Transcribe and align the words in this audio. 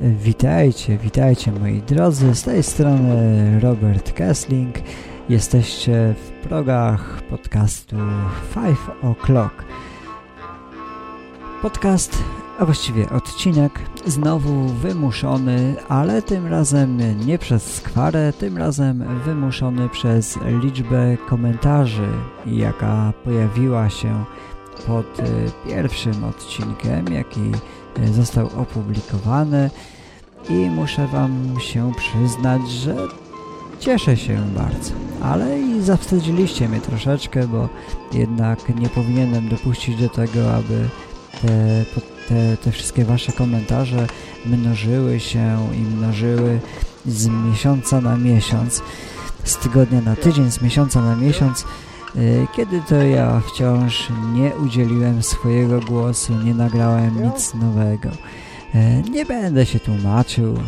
Witajcie, 0.00 0.98
witajcie 0.98 1.52
moi 1.52 1.82
drodzy, 1.82 2.34
z 2.34 2.42
tej 2.42 2.62
strony 2.62 3.60
Robert 3.60 4.12
Kessling. 4.12 4.74
Jesteście 5.28 6.14
w 6.24 6.46
progach 6.48 7.22
podcastu 7.22 7.96
5 8.54 8.78
O'Clock. 9.02 9.50
Podcast, 11.62 12.22
a 12.58 12.64
właściwie 12.64 13.10
odcinek, 13.10 13.72
znowu 14.06 14.68
wymuszony, 14.68 15.76
ale 15.88 16.22
tym 16.22 16.46
razem 16.46 16.98
nie 17.26 17.38
przez 17.38 17.74
skwarę, 17.74 18.32
tym 18.32 18.58
razem 18.58 19.04
wymuszony 19.24 19.88
przez 19.88 20.38
liczbę 20.62 21.16
komentarzy, 21.28 22.08
jaka 22.46 23.12
pojawiła 23.24 23.90
się 23.90 24.24
pod 24.86 25.20
e, 25.20 25.24
pierwszym 25.68 26.24
odcinkiem, 26.24 27.12
jaki 27.12 27.52
e, 27.96 28.08
został 28.08 28.46
opublikowany. 28.46 29.70
I 30.48 30.52
muszę 30.52 31.06
Wam 31.06 31.54
się 31.60 31.92
przyznać, 31.96 32.70
że 32.70 32.96
cieszę 33.80 34.16
się 34.16 34.36
bardzo. 34.56 34.92
Ale 35.22 35.60
i 35.60 35.82
zawstydziliście 35.82 36.68
mnie 36.68 36.80
troszeczkę, 36.80 37.48
bo 37.48 37.68
jednak 38.12 38.76
nie 38.76 38.88
powinienem 38.88 39.48
dopuścić 39.48 39.96
do 39.96 40.08
tego, 40.08 40.54
aby 40.54 40.88
te, 41.42 41.84
te, 42.28 42.56
te 42.56 42.72
wszystkie 42.72 43.04
Wasze 43.04 43.32
komentarze 43.32 44.06
mnożyły 44.46 45.20
się 45.20 45.68
i 45.74 45.80
mnożyły 45.80 46.60
z 47.06 47.28
miesiąca 47.28 48.00
na 48.00 48.16
miesiąc, 48.16 48.82
z 49.44 49.56
tygodnia 49.56 50.00
na 50.00 50.16
tydzień, 50.16 50.50
z 50.50 50.62
miesiąca 50.62 51.02
na 51.02 51.16
miesiąc, 51.16 51.64
kiedy 52.56 52.82
to 52.88 52.94
ja 52.94 53.40
wciąż 53.40 54.08
nie 54.34 54.56
udzieliłem 54.56 55.22
swojego 55.22 55.80
głosu, 55.80 56.32
nie 56.44 56.54
nagrałem 56.54 57.24
nic 57.24 57.54
nowego. 57.54 58.08
E, 58.74 59.02
nie 59.02 59.24
będę 59.24 59.66
się 59.66 59.80
tłumaczył. 59.80 60.58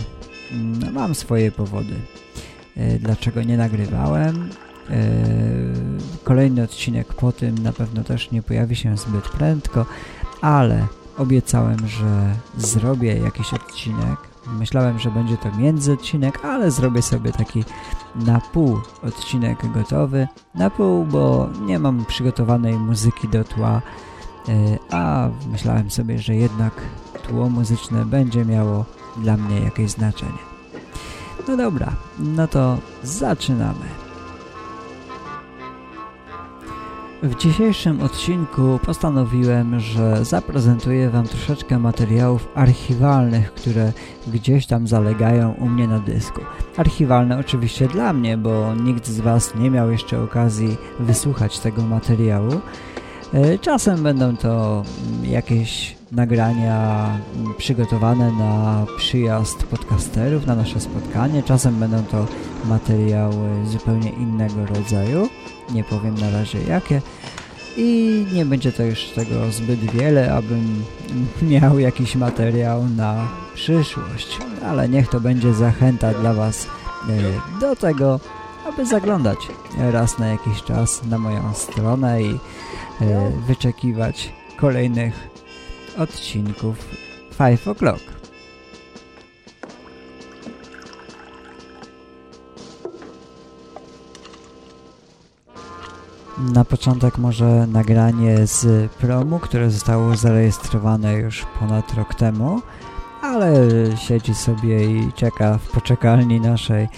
Mm, 0.53 0.95
mam 0.95 1.15
swoje 1.15 1.53
powody, 1.53 1.95
e, 2.77 2.99
dlaczego 2.99 3.43
nie 3.43 3.57
nagrywałem. 3.57 4.51
Kolejny 6.25 6.63
odcinek 6.63 7.15
po 7.15 7.33
tym 7.33 7.59
na 7.59 7.73
pewno 7.73 8.05
też 8.05 8.31
nie 8.31 8.43
pojawi 8.43 8.77
się 8.77 8.97
zbyt 8.97 9.29
prędko, 9.29 9.87
ale 10.41 10.87
obiecałem, 11.19 11.89
że 11.89 12.35
zrobię 12.59 13.17
jakiś 13.17 13.55
odcinek. 13.55 14.36
Myślałem, 14.53 14.99
że 14.99 15.11
będzie 15.11 15.37
to 15.37 15.57
międzyodcinek, 15.59 16.45
ale 16.45 16.71
zrobię 16.71 17.03
sobie 17.03 17.33
taki 17.33 17.65
na 18.17 18.41
pół 18.41 18.79
odcinek 19.03 19.73
gotowy. 19.73 20.29
Na 20.55 20.71
pół, 20.71 21.05
bo 21.05 21.49
nie 21.61 21.79
mam 21.79 22.05
przygotowanej 22.05 22.79
muzyki 22.79 23.29
do 23.29 23.45
tła, 23.45 23.83
a 24.91 25.29
myślałem 25.53 25.91
sobie, 25.91 26.19
że 26.19 26.35
jednak 26.35 26.73
tło 27.29 27.49
muzyczne 27.49 28.05
będzie 28.05 28.45
miało 28.45 28.85
dla 29.17 29.37
mnie 29.37 29.61
jakieś 29.61 29.91
znaczenie. 29.91 30.39
No 31.49 31.57
dobra, 31.57 31.93
no 32.19 32.49
to 32.49 32.79
zaczynamy. 33.03 34.06
W 37.23 37.35
dzisiejszym 37.35 38.01
odcinku 38.01 38.81
postanowiłem, 38.87 39.81
że 39.81 40.25
zaprezentuję 40.25 41.11
Wam 41.11 41.29
troszeczkę 41.29 41.79
materiałów 41.79 42.49
archiwalnych, 42.55 43.55
które 43.55 43.93
gdzieś 44.27 44.67
tam 44.67 44.87
zalegają 44.87 45.53
u 45.53 45.69
mnie 45.69 45.89
na 45.89 45.99
dysku. 45.99 46.41
Archiwalne 46.77 47.39
oczywiście 47.39 47.89
dla 47.89 48.13
mnie, 48.13 48.39
bo 48.39 48.75
nikt 48.75 49.07
z 49.07 49.21
Was 49.21 49.55
nie 49.55 49.71
miał 49.71 49.91
jeszcze 49.91 50.23
okazji 50.23 50.77
wysłuchać 51.01 51.59
tego 51.59 51.83
materiału. 51.83 52.53
E, 53.33 53.59
czasem 53.59 54.03
będą 54.03 54.37
to 54.37 54.83
jakieś 55.23 55.97
nagrania 56.13 57.07
przygotowane 57.59 58.33
na 58.33 58.87
przyjazd 58.97 59.65
podcasterów, 59.65 60.47
na 60.47 60.55
nasze 60.55 60.81
spotkanie. 60.81 61.43
Czasem 61.43 61.75
będą 61.75 62.03
to 62.03 62.27
materiały 62.65 63.67
zupełnie 63.67 64.11
innego 64.11 64.67
rodzaju. 64.67 65.29
Nie 65.71 65.85
powiem 65.85 66.15
na 66.15 66.31
razie 66.31 66.63
jakie. 66.63 67.03
I 67.77 68.27
nie 68.33 68.45
będzie 68.45 68.73
już 68.89 69.05
tego 69.05 69.53
zbyt 69.53 69.81
wiele, 69.81 70.35
abym 70.35 70.85
miał 71.53 71.79
jakiś 71.79 72.17
materiał 72.17 72.89
na 72.89 73.29
przyszłość. 73.55 74.39
Ale 74.65 74.89
niech 74.89 75.09
to 75.09 75.21
będzie 75.21 75.55
zachęta 75.55 76.13
dla 76.15 76.35
Was 76.35 76.67
e, 77.09 77.61
do 77.61 77.77
tego, 77.77 78.21
aby 78.69 78.87
zaglądać 78.87 79.39
raz 79.79 80.19
na 80.19 80.27
jakiś 80.27 80.63
czas 80.63 81.05
na 81.05 81.19
moją 81.19 81.55
stronę 81.55 82.23
i 82.23 82.39
e, 83.01 83.31
wyczekiwać 83.47 84.33
kolejnych 84.57 85.29
odcinków 85.99 86.77
5 87.39 87.61
o'clock. 87.61 88.16
Na 96.39 96.65
początek 96.65 97.19
może 97.19 97.67
nagranie 97.67 98.47
z 98.47 98.93
promu, 98.93 99.39
które 99.39 99.71
zostało 99.71 100.17
zarejestrowane 100.17 101.15
już 101.15 101.47
ponad 101.61 101.95
rok 101.95 102.15
temu, 102.15 102.63
ale 103.23 103.53
siedzi 103.97 104.35
sobie 104.35 104.85
i 104.85 105.13
czeka 105.13 105.59
w 105.59 105.71
poczekalni 105.71 106.41
naszej 106.41 106.89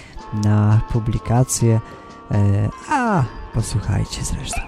na 0.43 0.81
publikację, 0.91 1.79
e, 2.31 2.69
a 2.89 3.23
posłuchajcie 3.53 4.23
zresztą. 4.23 4.61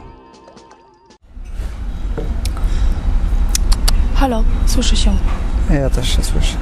Halo, 4.15 4.43
słyszę 4.65 4.95
się. 4.95 5.17
Ja 5.69 5.89
też 5.89 6.15
się 6.15 6.23
słyszę. 6.23 6.57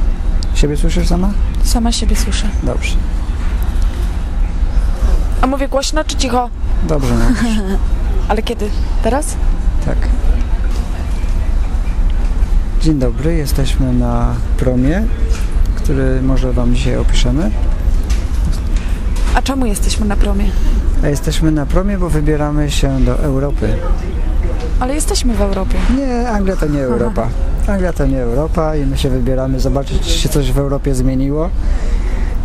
Siebie 0.53 0.77
słyszysz 0.77 1.07
sama? 1.07 1.31
Sama 1.63 1.91
siebie 1.91 2.15
słyszę. 2.15 2.49
Dobrze. 2.63 2.95
A 5.41 5.47
mówię 5.47 5.67
głośno 5.67 6.03
czy 6.03 6.15
cicho? 6.15 6.49
Dobrze 6.83 7.13
mówisz. 7.13 7.59
Ale 8.29 8.41
kiedy? 8.41 8.69
Teraz? 9.03 9.35
tak. 9.85 9.97
Dzień 12.81 12.99
dobry, 12.99 13.35
jesteśmy 13.35 13.93
na 13.93 14.35
promie, 14.57 15.03
który 15.75 16.21
może 16.21 16.53
Wam 16.53 16.75
dzisiaj 16.75 16.97
opiszemy. 16.97 17.51
A 19.35 19.41
czemu 19.41 19.65
jesteśmy 19.65 20.05
na 20.05 20.15
promie? 20.15 20.45
A 21.03 21.07
jesteśmy 21.07 21.51
na 21.51 21.65
promie, 21.65 21.97
bo 21.97 22.09
wybieramy 22.09 22.71
się 22.71 22.99
do 22.99 23.19
Europy. 23.19 23.73
Ale 24.79 24.95
jesteśmy 24.95 25.33
w 25.33 25.41
Europie. 25.41 25.77
Nie, 25.97 26.29
Anglia 26.29 26.55
to 26.55 26.67
nie 26.67 26.81
Europa. 26.93 27.27
Anglia 27.67 27.93
to 27.93 28.05
nie 28.05 28.21
Europa 28.21 28.75
i 28.75 28.85
my 28.85 28.97
się 28.97 29.09
wybieramy 29.09 29.59
zobaczyć, 29.59 30.01
czy 30.01 30.19
się 30.19 30.29
coś 30.29 30.51
w 30.51 30.57
Europie 30.57 30.95
zmieniło. 30.95 31.49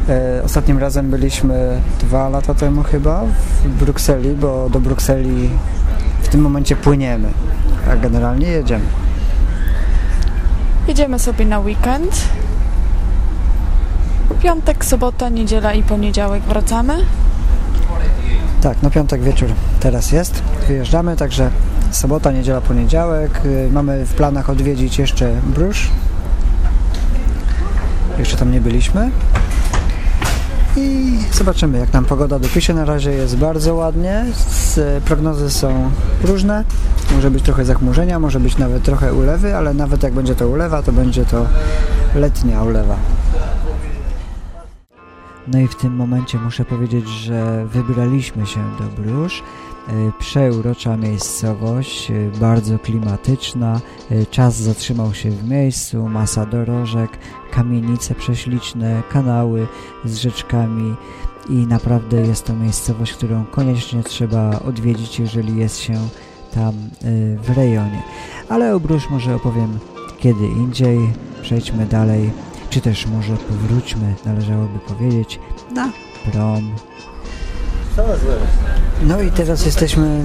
E, 0.09 0.43
ostatnim 0.45 0.79
razem 0.79 1.11
byliśmy 1.11 1.81
dwa 2.01 2.29
lata 2.29 2.55
temu 2.55 2.83
chyba 2.83 3.23
w 3.65 3.69
Brukseli, 3.69 4.31
bo 4.31 4.71
do 4.71 4.81
Brukseli 4.81 5.51
w 6.23 6.29
tym 6.29 6.41
momencie 6.41 6.77
płyniemy, 6.77 7.29
a 7.93 7.97
generalnie 7.97 8.47
jedziemy. 8.47 8.85
Jedziemy 10.89 11.19
sobie 11.19 11.47
na 11.47 11.59
weekend. 11.59 12.21
Piątek, 14.43 14.85
sobota, 14.85 15.29
niedziela 15.29 15.75
i 15.75 15.83
poniedziałek 15.83 16.43
wracamy. 16.43 16.95
Tak, 18.63 18.77
no 18.83 18.91
piątek 18.91 19.23
wieczór 19.23 19.49
teraz 19.81 20.13
jest, 20.13 20.43
wyjeżdżamy, 20.69 21.17
także 21.17 21.51
sobota, 21.91 22.33
niedziela, 22.33 22.61
poniedziałek. 22.61 23.41
Y, 23.45 23.69
Mamy 23.73 24.07
w 24.07 24.15
planach 24.15 24.51
odwiedzić 24.51 24.99
jeszcze 24.99 25.31
Brusz. 25.43 25.91
Jeszcze 28.19 28.37
tam 28.37 28.53
nie 28.53 28.61
byliśmy. 28.61 29.11
I 30.77 31.19
zobaczymy, 31.33 31.79
jak 31.79 31.93
nam 31.93 32.05
pogoda 32.05 32.39
dopisze. 32.39 32.75
Na 32.75 32.85
razie 32.85 33.11
jest 33.11 33.37
bardzo 33.37 33.75
ładnie. 33.75 34.25
Prognozy 35.05 35.51
są 35.51 35.91
różne. 36.25 36.65
Może 37.15 37.31
być 37.31 37.45
trochę 37.45 37.65
zachmurzenia, 37.65 38.19
może 38.19 38.41
być 38.41 38.59
nawet 38.59 38.83
trochę 38.83 39.15
ulewy, 39.15 39.57
ale 39.57 39.75
nawet 39.75 40.03
jak 40.03 40.13
będzie 40.13 40.35
to 40.35 40.49
ulewa, 40.49 40.83
to 40.83 40.93
będzie 40.93 41.25
to 41.25 41.47
letnia 42.15 42.63
ulewa. 42.63 42.97
No 45.49 45.59
i 45.59 45.69
w 45.69 45.75
tym 45.75 45.97
momencie 45.97 46.39
muszę 46.39 46.65
powiedzieć, 46.65 47.09
że 47.09 47.67
wybraliśmy 47.67 48.47
się 48.47 48.61
do 48.79 49.03
Brusz. 49.03 49.43
E, 49.89 50.13
Przeurocza 50.19 50.97
miejscowość, 50.97 52.11
e, 52.11 52.39
bardzo 52.41 52.79
klimatyczna, 52.79 53.81
e, 54.11 54.27
czas 54.27 54.57
zatrzymał 54.57 55.15
się 55.15 55.31
w 55.31 55.49
miejscu, 55.49 56.09
masa 56.09 56.47
dorożek, 56.47 57.19
kamienice 57.51 58.15
prześliczne, 58.15 59.03
kanały 59.11 59.67
z 60.05 60.17
rzeczkami 60.17 60.95
i 61.49 61.53
naprawdę 61.53 62.21
jest 62.21 62.45
to 62.45 62.55
miejscowość, 62.57 63.13
którą 63.13 63.45
koniecznie 63.45 64.03
trzeba 64.03 64.61
odwiedzić, 64.61 65.19
jeżeli 65.19 65.57
jest 65.57 65.79
się 65.79 65.95
tam 66.55 66.75
w 67.43 67.51
rejonie. 67.57 68.03
Ale 68.49 68.77
o 68.77 68.81
może 69.11 69.35
opowiem 69.35 69.79
kiedy 70.19 70.47
indziej, 70.47 70.99
przejdźmy 71.43 71.87
dalej, 71.87 72.31
czy 72.71 72.81
też 72.81 73.07
może 73.07 73.37
powróćmy, 73.37 74.15
należałoby 74.25 74.79
powiedzieć, 74.79 75.41
na 75.75 75.93
prom. 76.25 76.75
No 79.03 79.21
i 79.21 79.31
teraz 79.31 79.67
jesteśmy, 79.67 80.25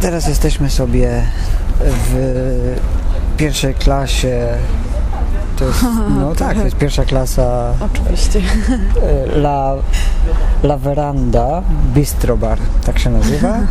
teraz 0.00 0.28
jesteśmy 0.28 0.70
sobie 0.70 1.22
w 1.80 2.76
pierwszej 3.36 3.74
klasie 3.74 4.58
to 5.58 5.64
jest, 5.64 5.82
no 6.20 6.34
tak, 6.34 6.56
to 6.56 6.64
jest 6.64 6.76
pierwsza 6.76 7.04
klasa 7.04 7.74
Oczywiście. 7.80 8.40
e, 9.02 9.38
La, 9.38 9.74
La 10.62 10.76
Veranda 10.76 11.62
Bistro 11.94 12.36
Bar, 12.36 12.58
tak 12.86 12.98
się 12.98 13.10
nazywa. 13.10 13.58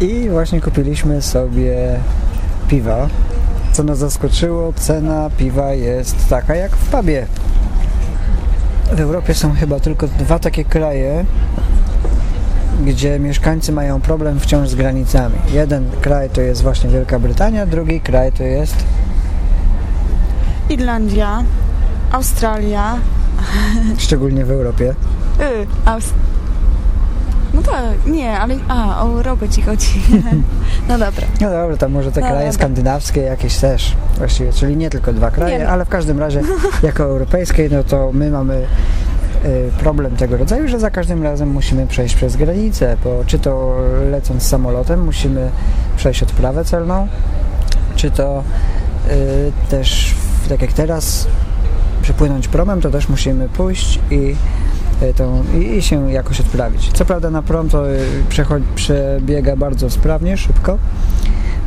I 0.00 0.28
właśnie 0.30 0.60
kupiliśmy 0.60 1.22
sobie 1.22 2.00
piwa. 2.68 3.08
Co 3.72 3.82
nas 3.82 3.98
zaskoczyło, 3.98 4.72
cena 4.72 5.30
piwa 5.38 5.72
jest 5.72 6.28
taka 6.28 6.54
jak 6.54 6.76
w 6.76 6.86
pubie. 6.86 7.26
W 8.96 9.00
Europie 9.00 9.34
są 9.34 9.54
chyba 9.54 9.80
tylko 9.80 10.08
dwa 10.08 10.38
takie 10.38 10.64
kraje, 10.64 11.24
gdzie 12.84 13.18
mieszkańcy 13.18 13.72
mają 13.72 14.00
problem 14.00 14.40
wciąż 14.40 14.68
z 14.68 14.74
granicami. 14.74 15.34
Jeden 15.52 15.90
kraj 16.00 16.30
to 16.30 16.40
jest 16.40 16.62
właśnie 16.62 16.90
Wielka 16.90 17.18
Brytania, 17.18 17.66
drugi 17.66 18.00
kraj 18.00 18.32
to 18.32 18.42
jest 18.42 18.84
Irlandia, 20.70 21.44
Australia, 22.12 22.98
szczególnie 23.98 24.44
w 24.44 24.50
Europie. 24.50 24.94
y. 25.40 26.31
No 27.66 27.72
tak, 27.72 28.06
nie, 28.06 28.38
ale... 28.38 28.54
A, 28.68 29.04
o 29.04 29.06
Europę 29.08 29.48
ci 29.48 29.62
chodzi. 29.62 30.02
No 30.88 30.98
dobra. 30.98 31.26
No 31.40 31.50
dobra, 31.50 31.76
to 31.76 31.88
może 31.88 32.12
te 32.12 32.20
No 32.20 32.26
kraje 32.26 32.40
dobra. 32.40 32.52
skandynawskie 32.52 33.20
jakieś 33.20 33.56
też 33.56 33.96
właściwie, 34.18 34.52
czyli 34.52 34.76
nie 34.76 34.90
tylko 34.90 35.12
dwa 35.12 35.30
kraje, 35.30 35.58
Nie 35.58 35.68
ale 35.68 35.84
w 35.84 35.88
każdym 35.88 36.18
razie 36.18 36.42
jako 36.82 37.04
europejskiej, 37.04 37.70
no 37.70 37.84
to 37.84 38.10
my 38.12 38.30
mamy 38.30 38.66
y, 39.44 39.70
problem 39.80 40.16
tego 40.16 40.36
rodzaju, 40.36 40.68
że 40.68 40.78
za 40.78 40.90
każdym 40.90 41.22
razem 41.22 41.48
musimy 41.48 41.86
przejść 41.86 42.14
przez 42.14 42.36
granicę, 42.36 42.96
bo 43.04 43.24
czy 43.26 43.38
to 43.38 43.76
lecąc 44.10 44.42
samolotem 44.42 45.04
musimy 45.04 45.50
przejść 45.96 46.22
odprawę 46.22 46.64
celną, 46.64 47.08
czy 47.96 48.10
to 48.10 48.44
y, 49.10 49.52
też 49.70 50.14
tak 50.48 50.62
jak 50.62 50.72
teraz 50.72 51.26
przepłynąć 52.02 52.48
promem, 52.48 52.80
to 52.80 52.90
też 52.90 53.08
musimy 53.08 53.48
pójść 53.48 53.98
i 54.10 54.34
tą, 55.14 55.44
i, 55.60 55.76
i 55.76 55.82
się 55.82 56.12
jakoś 56.12 56.40
odprawić. 56.40 56.90
Co 56.92 57.04
prawda 57.04 57.30
na 57.30 57.42
prom 57.42 57.68
to 57.68 57.90
y, 57.90 57.98
przebiega 58.74 59.56
bardzo 59.56 59.90
sprawnie, 59.90 60.36
szybko, 60.36 60.78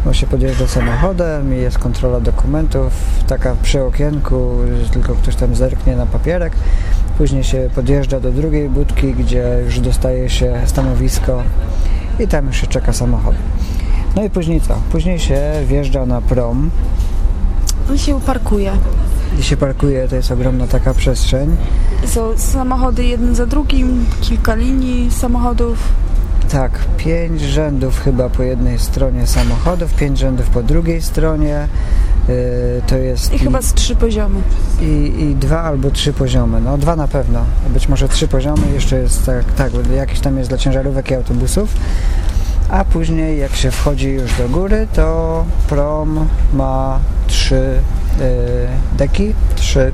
bo 0.05 0.13
się 0.13 0.27
podjeżdża 0.27 0.67
samochodem 0.67 1.53
i 1.53 1.57
jest 1.57 1.77
kontrola 1.77 2.19
dokumentów, 2.19 2.93
taka 3.27 3.55
przy 3.63 3.83
okienku, 3.83 4.57
że 4.83 4.89
tylko 4.89 5.15
ktoś 5.15 5.35
tam 5.35 5.55
zerknie 5.55 5.95
na 5.95 6.05
papierek. 6.05 6.53
Później 7.17 7.43
się 7.43 7.69
podjeżdża 7.75 8.19
do 8.19 8.31
drugiej 8.31 8.69
budki, 8.69 9.13
gdzie 9.13 9.61
już 9.65 9.79
dostaje 9.79 10.29
się 10.29 10.61
stanowisko 10.65 11.43
i 12.19 12.27
tam 12.27 12.47
już 12.47 12.57
się 12.57 12.67
czeka 12.67 12.93
samochód. 12.93 13.35
No 14.15 14.23
i 14.23 14.29
później 14.29 14.61
co? 14.61 14.75
Później 14.91 15.19
się 15.19 15.41
wjeżdża 15.67 16.05
na 16.05 16.21
prom, 16.21 16.69
On 17.89 17.97
się 17.97 18.21
parkuje. 18.21 18.71
Gdzie 19.35 19.43
się 19.43 19.57
parkuje, 19.57 20.07
to 20.07 20.15
jest 20.15 20.31
ogromna 20.31 20.67
taka 20.67 20.93
przestrzeń. 20.93 21.55
Są 22.05 22.37
samochody 22.37 23.03
jeden 23.05 23.35
za 23.35 23.45
drugim, 23.45 24.05
kilka 24.21 24.55
linii 24.55 25.11
samochodów. 25.11 25.77
Tak, 26.51 26.71
pięć 26.97 27.41
rzędów 27.41 27.99
chyba 28.03 28.29
po 28.29 28.43
jednej 28.43 28.79
stronie 28.79 29.27
samochodów, 29.27 29.93
pięć 29.93 30.19
rzędów 30.19 30.49
po 30.49 30.63
drugiej 30.63 31.01
stronie. 31.01 31.67
Yy, 32.27 32.35
to 32.87 32.97
jest 32.97 33.33
I 33.33 33.39
chyba 33.39 33.61
z 33.61 33.73
trzy 33.73 33.95
poziomy. 33.95 34.39
i, 34.81 35.13
i 35.19 35.35
dwa 35.35 35.61
albo 35.61 35.91
trzy 35.91 36.13
poziomy. 36.13 36.61
No 36.61 36.77
dwa 36.77 36.95
na 36.95 37.07
pewno, 37.07 37.39
być 37.69 37.89
może 37.89 38.09
trzy 38.09 38.27
poziomy. 38.27 38.61
Jeszcze 38.73 38.99
jest 38.99 39.25
tak, 39.25 39.45
tak, 39.53 39.71
jakiś 39.95 40.19
tam 40.19 40.37
jest 40.37 40.49
dla 40.49 40.57
ciężarówek 40.57 41.11
i 41.11 41.15
autobusów. 41.15 41.69
A 42.69 42.85
później 42.85 43.39
jak 43.39 43.55
się 43.55 43.71
wchodzi 43.71 44.09
już 44.09 44.33
do 44.37 44.49
góry, 44.49 44.87
to 44.93 45.45
prom 45.69 46.27
ma 46.53 46.99
trzy 47.27 47.79
deki, 48.97 49.33
trzy 49.55 49.91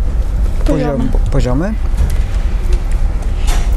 Poziomy. 0.66 0.98
poziom, 0.98 1.10
poziomy. 1.32 1.74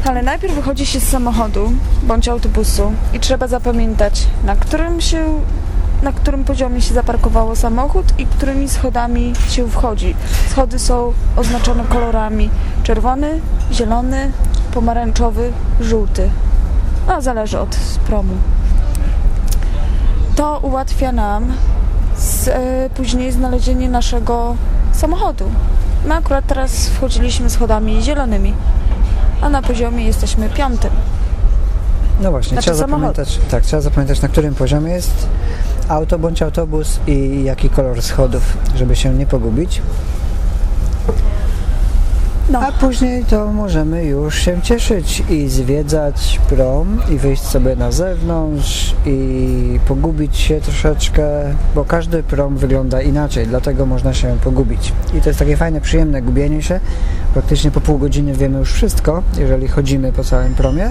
Ale 0.05 0.23
najpierw 0.23 0.55
wychodzi 0.55 0.85
się 0.85 0.99
z 0.99 1.07
samochodu 1.07 1.71
bądź 2.03 2.27
autobusu 2.27 2.91
i 3.13 3.19
trzeba 3.19 3.47
zapamiętać, 3.47 4.27
na 4.43 4.55
którym 4.55 5.01
się 5.01 5.41
na 6.03 6.11
którym 6.11 6.43
poziomie 6.43 6.81
się 6.81 6.93
zaparkowało 6.93 7.55
samochód 7.55 8.05
i 8.17 8.25
którymi 8.25 8.69
schodami 8.69 9.33
się 9.49 9.69
wchodzi. 9.69 10.15
Schody 10.49 10.79
są 10.79 11.13
oznaczone 11.35 11.83
kolorami 11.83 12.49
czerwony, 12.83 13.39
zielony, 13.71 14.31
pomarańczowy, 14.73 15.51
żółty. 15.81 16.29
No, 17.07 17.21
zależy 17.21 17.59
od 17.59 17.75
promu. 18.07 18.33
To 20.35 20.59
ułatwia 20.63 21.11
nam 21.11 21.53
z, 22.17 22.47
e, 22.47 22.89
później 22.95 23.31
znalezienie 23.31 23.89
naszego 23.89 24.55
samochodu. 24.93 25.45
My 26.05 26.13
akurat 26.13 26.47
teraz 26.47 26.89
wchodziliśmy 26.89 27.49
schodami 27.49 28.01
zielonymi 28.03 28.53
a 29.41 29.49
na 29.49 29.61
poziomie 29.61 30.05
jesteśmy 30.05 30.49
piątym. 30.49 30.91
No 32.21 32.31
właśnie, 32.31 32.49
Znaczy 32.49 32.63
trzeba 32.65 32.77
samochód. 32.77 33.15
zapamiętać, 33.15 33.39
tak, 33.51 33.63
trzeba 33.63 33.81
zapamiętać 33.81 34.21
na 34.21 34.27
którym 34.27 34.55
poziomie 34.55 34.91
jest 34.93 35.27
auto 35.89 36.19
bądź 36.19 36.41
autobus 36.41 36.99
i 37.07 37.43
jaki 37.43 37.69
kolor 37.69 38.01
schodów, 38.01 38.57
żeby 38.75 38.95
się 38.95 39.13
nie 39.13 39.25
pogubić. 39.25 39.81
No. 42.49 42.59
A 42.59 42.71
później 42.71 43.25
to 43.25 43.51
możemy 43.51 44.05
już 44.05 44.35
się 44.35 44.61
cieszyć 44.61 45.23
i 45.29 45.49
zwiedzać 45.49 46.39
prom 46.49 47.01
i 47.09 47.17
wyjść 47.17 47.43
sobie 47.43 47.75
na 47.75 47.91
zewnątrz 47.91 48.95
i 49.05 49.79
pogubić 49.87 50.37
się 50.37 50.61
troszeczkę, 50.61 51.23
bo 51.75 51.85
każdy 51.85 52.23
prom 52.23 52.57
wygląda 52.57 53.01
inaczej, 53.01 53.47
dlatego 53.47 53.85
można 53.85 54.13
się 54.13 54.37
pogubić. 54.43 54.93
I 55.17 55.21
to 55.21 55.29
jest 55.29 55.39
takie 55.39 55.57
fajne, 55.57 55.81
przyjemne 55.81 56.21
gubienie 56.21 56.61
się. 56.61 56.79
Praktycznie 57.33 57.71
po 57.71 57.81
pół 57.81 57.97
godziny 57.97 58.33
wiemy 58.33 58.59
już 58.59 58.73
wszystko, 58.73 59.23
jeżeli 59.37 59.67
chodzimy 59.67 60.11
po 60.13 60.23
całym 60.23 60.55
promie. 60.55 60.89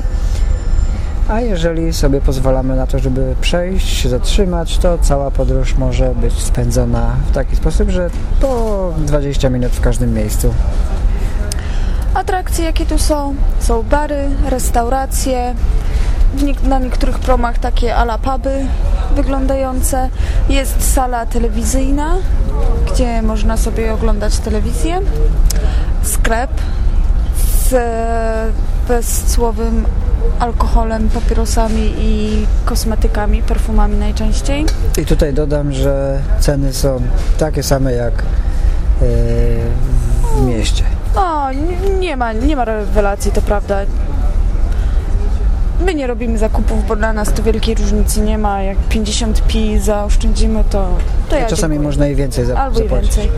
A 1.28 1.40
jeżeli 1.40 1.92
sobie 1.92 2.20
pozwalamy 2.20 2.76
na 2.76 2.86
to, 2.86 2.98
żeby 2.98 3.34
przejść, 3.40 3.88
się 3.88 4.08
zatrzymać, 4.08 4.78
to 4.78 4.98
cała 4.98 5.30
podróż 5.30 5.76
może 5.76 6.14
być 6.14 6.34
spędzona 6.34 7.16
w 7.26 7.32
taki 7.32 7.56
sposób, 7.56 7.90
że 7.90 8.10
po 8.40 8.92
20 8.98 9.50
minut 9.50 9.72
w 9.72 9.80
każdym 9.80 10.14
miejscu. 10.14 10.54
Atrakcje, 12.24 12.64
jakie 12.64 12.86
tu 12.86 12.98
są, 12.98 13.34
są 13.60 13.82
bary, 13.82 14.28
restauracje, 14.48 15.54
na 16.62 16.78
niektórych 16.78 17.18
promach 17.18 17.58
takie 17.58 17.96
ala 17.96 18.18
puby 18.18 18.66
wyglądające. 19.14 20.08
Jest 20.48 20.94
sala 20.94 21.26
telewizyjna, 21.26 22.16
gdzie 22.92 23.22
można 23.22 23.56
sobie 23.56 23.92
oglądać 23.92 24.38
telewizję. 24.38 25.00
Sklep 26.02 26.50
z 27.68 27.74
bezcłowym 28.88 29.86
alkoholem, 30.38 31.08
papierosami 31.08 31.94
i 31.98 32.46
kosmetykami, 32.64 33.42
perfumami 33.42 33.96
najczęściej. 33.96 34.66
I 34.98 35.04
tutaj 35.06 35.34
dodam, 35.34 35.72
że 35.72 36.20
ceny 36.40 36.72
są 36.72 37.00
takie 37.38 37.62
same 37.62 37.92
jak 37.92 38.12
e, 38.12 38.24
w 40.36 40.46
mieście. 40.46 40.93
No, 41.52 41.52
nie, 42.00 42.16
ma, 42.16 42.32
nie 42.32 42.56
ma 42.56 42.64
rewelacji, 42.64 43.32
to 43.32 43.42
prawda. 43.42 43.76
My 45.80 45.94
nie 45.94 46.06
robimy 46.06 46.38
zakupów, 46.38 46.86
bo 46.86 46.96
dla 46.96 47.12
nas 47.12 47.32
to 47.32 47.42
wielkiej 47.42 47.74
różnicy 47.74 48.20
nie 48.20 48.38
ma. 48.38 48.62
Jak 48.62 48.78
50 48.78 49.42
pi 49.46 49.78
zaoszczędzimy, 49.78 50.64
to, 50.70 50.88
to 51.28 51.36
ja 51.36 51.46
Czasami 51.46 51.60
dziękuję. 51.72 51.88
można 51.88 52.06
i 52.08 52.14
więcej 52.14 52.44
za, 52.46 52.58
Albo 52.58 52.78
zapłacić. 52.78 53.16
więcej. 53.16 53.30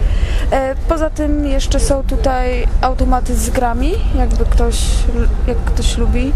E, 0.51 0.75
poza 0.89 1.11
tym 1.11 1.47
jeszcze 1.47 1.81
są 1.81 2.03
tutaj 2.03 2.67
automaty 2.81 3.37
z 3.37 3.51
grami, 3.51 3.93
jakby 4.19 4.45
ktoś, 4.45 4.83
jak 5.47 5.57
ktoś 5.59 5.99
lubi. 5.99 6.33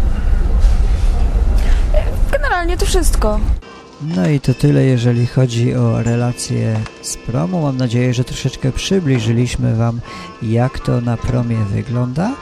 E, 1.93 2.31
Generalnie 2.31 2.77
to 2.77 2.85
wszystko. 2.85 3.39
No 4.03 4.29
i 4.29 4.39
to 4.39 4.53
tyle, 4.53 4.85
jeżeli 4.85 5.27
chodzi 5.27 5.75
o 5.75 6.03
relacje 6.03 6.79
z 7.01 7.17
promu. 7.17 7.61
Mam 7.61 7.77
nadzieję, 7.77 8.13
że 8.13 8.23
troszeczkę 8.23 8.71
przybliżyliśmy 8.71 9.75
Wam, 9.75 10.01
jak 10.41 10.79
to 10.79 11.01
na 11.01 11.17
promie 11.17 11.57
wygląda. 11.57 12.35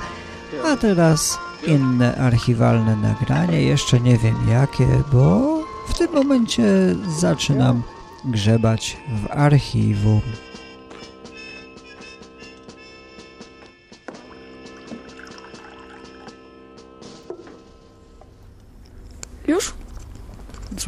A 0.65 0.77
teraz 0.77 1.39
inne 1.67 2.15
archiwalne 2.15 2.95
nagranie. 2.95 3.61
Jeszcze 3.61 3.99
nie 3.99 4.17
wiem 4.17 4.35
jakie, 4.49 4.87
bo 5.11 5.57
w 5.87 5.97
tym 5.97 6.11
momencie 6.13 6.63
zaczynam 7.19 7.83
grzebać 8.25 8.97
w 9.23 9.31
archiwum. 9.31 10.21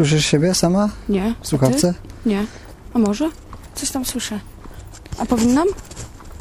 Słyszysz 0.01 0.25
siebie 0.25 0.53
sama 0.55 0.89
Nie. 1.10 1.36
w 1.41 1.48
słuchawce? 1.48 1.93
Nie. 2.25 2.46
A 2.93 3.00
może? 3.00 3.29
Coś 3.75 3.91
tam 3.91 4.05
słyszę. 4.05 4.39
A 5.17 5.25
powinnam? 5.25 5.67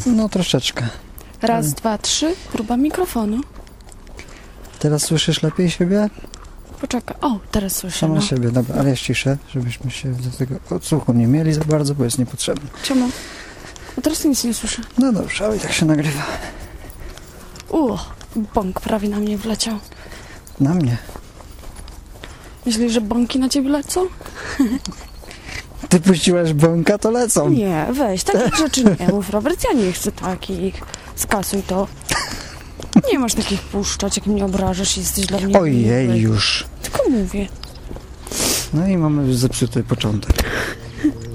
No 0.06 0.28
troszeczkę. 0.28 0.88
Raz, 1.42 1.72
dwa, 1.74 1.98
trzy. 1.98 2.34
Próba 2.52 2.76
mikrofonu. 2.76 3.40
Teraz 4.78 5.02
słyszysz 5.02 5.42
lepiej 5.42 5.70
siebie? 5.70 6.10
Poczekaj. 6.80 7.16
O, 7.20 7.38
teraz 7.50 7.76
słyszę. 7.76 7.98
Sama 7.98 8.14
No. 8.14 8.20
siebie, 8.20 8.50
dobra, 8.50 8.76
ale 8.80 8.90
jest 8.90 9.02
ciszę, 9.02 9.36
żebyśmy 9.54 9.90
się 9.90 10.12
do 10.12 10.30
tego 10.30 10.54
odsłuchu 10.70 11.12
nie 11.12 11.26
mieli 11.26 11.52
za 11.52 11.64
bardzo, 11.64 11.94
bo 11.94 12.04
jest 12.04 12.18
niepotrzebny. 12.18 12.70
Czemu? 12.82 13.08
No 13.96 14.02
teraz 14.02 14.24
nic 14.24 14.44
nie 14.44 14.54
słyszę. 14.54 14.82
No 14.98 15.12
dobrze, 15.12 15.44
ale 15.44 15.56
i 15.56 15.60
tak 15.60 15.72
się 15.72 15.86
nagrywa. 15.86 16.22
U, 17.70 17.96
bąk 18.54 18.80
prawie 18.80 19.08
na 19.08 19.16
mnie 19.16 19.38
wleciał. 19.38 19.78
Na 20.60 20.74
mnie. 20.74 20.96
Myślisz, 22.66 22.92
że 22.92 23.00
bąki 23.00 23.38
na 23.38 23.48
ciebie 23.48 23.68
lecą? 23.70 24.06
Ty 25.88 26.00
puściłaś 26.00 26.52
bąka, 26.52 26.98
to 26.98 27.10
lecą. 27.10 27.48
Nie, 27.50 27.86
weź, 27.92 28.22
takich 28.24 28.56
rzeczy 28.56 28.84
nie 29.00 29.08
mów, 29.08 29.30
Robert. 29.30 29.64
Ja 29.72 29.80
nie 29.80 29.92
chcę 29.92 30.12
takich. 30.12 30.74
Skasuj 31.16 31.62
to. 31.62 31.86
Nie 33.12 33.18
masz 33.18 33.34
takich 33.34 33.60
puszczać, 33.62 34.16
jak 34.16 34.26
mnie 34.26 34.44
obrażasz 34.44 34.96
i 34.96 35.00
jesteś 35.00 35.26
dla 35.26 35.40
mnie 35.40 35.58
Ojej, 35.60 36.08
miły. 36.08 36.18
już. 36.18 36.64
Tylko 36.82 37.10
mówię. 37.10 37.48
No 38.74 38.86
i 38.86 38.96
mamy 38.96 39.26
już 39.26 39.36
zepsuty 39.36 39.82
początek. 39.82 40.32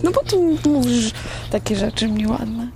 No 0.03 0.11
bo 0.11 0.23
tu 0.23 0.57
mówisz 0.69 1.11
takie 1.51 1.75
rzeczy 1.75 2.09
nieładne. 2.11 2.67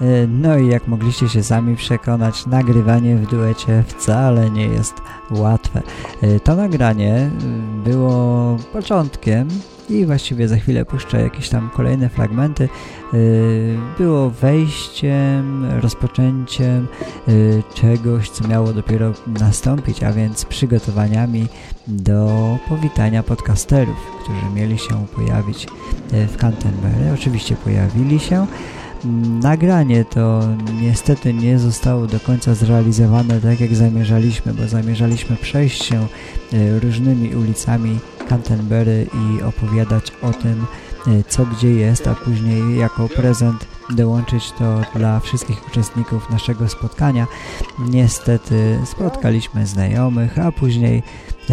E, 0.00 0.26
No 0.26 0.58
i 0.58 0.68
jak 0.68 0.88
mogliście 0.88 1.28
się 1.28 1.42
sami 1.42 1.76
przekonać, 1.76 2.46
nagrywanie 2.46 3.16
w 3.16 3.26
duecie 3.30 3.84
wcale 3.86 4.50
nie 4.50 4.66
jest 4.66 4.94
łatwe. 5.30 5.82
E, 6.22 6.40
To 6.40 6.56
nagranie 6.56 7.14
e, 7.14 7.30
było 7.84 8.56
początkiem 8.72 9.48
i 9.90 10.06
właściwie 10.06 10.48
za 10.48 10.56
chwilę 10.56 10.84
puszczę 10.84 11.22
jakieś 11.22 11.48
tam 11.48 11.70
kolejne 11.70 12.08
fragmenty. 12.08 12.68
Było 13.98 14.30
wejściem, 14.30 15.64
rozpoczęciem 15.80 16.86
czegoś, 17.74 18.30
co 18.30 18.48
miało 18.48 18.72
dopiero 18.72 19.12
nastąpić, 19.26 20.02
a 20.02 20.12
więc 20.12 20.44
przygotowaniami 20.44 21.46
do 21.86 22.28
powitania 22.68 23.22
podcasterów, 23.22 23.96
którzy 24.22 24.54
mieli 24.54 24.78
się 24.78 25.06
pojawić 25.16 25.66
w 26.12 26.36
Canterbury. 26.36 27.12
Oczywiście 27.14 27.56
pojawili 27.56 28.20
się. 28.20 28.46
Nagranie 29.42 30.04
to 30.04 30.40
niestety 30.80 31.34
nie 31.34 31.58
zostało 31.58 32.06
do 32.06 32.20
końca 32.20 32.54
zrealizowane 32.54 33.40
tak 33.40 33.60
jak 33.60 33.74
zamierzaliśmy, 33.74 34.54
bo 34.54 34.68
zamierzaliśmy 34.68 35.36
przejść 35.36 35.84
się 35.84 36.06
e, 36.52 36.80
różnymi 36.80 37.36
ulicami 37.36 37.98
Canterbury 38.28 39.06
i 39.14 39.42
opowiadać 39.42 40.12
o 40.22 40.32
tym, 40.32 40.66
e, 41.06 41.24
co 41.28 41.46
gdzie 41.46 41.70
jest, 41.70 42.06
a 42.06 42.14
później 42.14 42.78
jako 42.78 43.08
prezent 43.08 43.66
dołączyć 43.90 44.52
to 44.58 44.80
dla 44.94 45.20
wszystkich 45.20 45.68
uczestników 45.68 46.30
naszego 46.30 46.68
spotkania. 46.68 47.26
Niestety 47.78 48.78
spotkaliśmy 48.86 49.66
znajomych, 49.66 50.38
a 50.38 50.52
później 50.52 51.02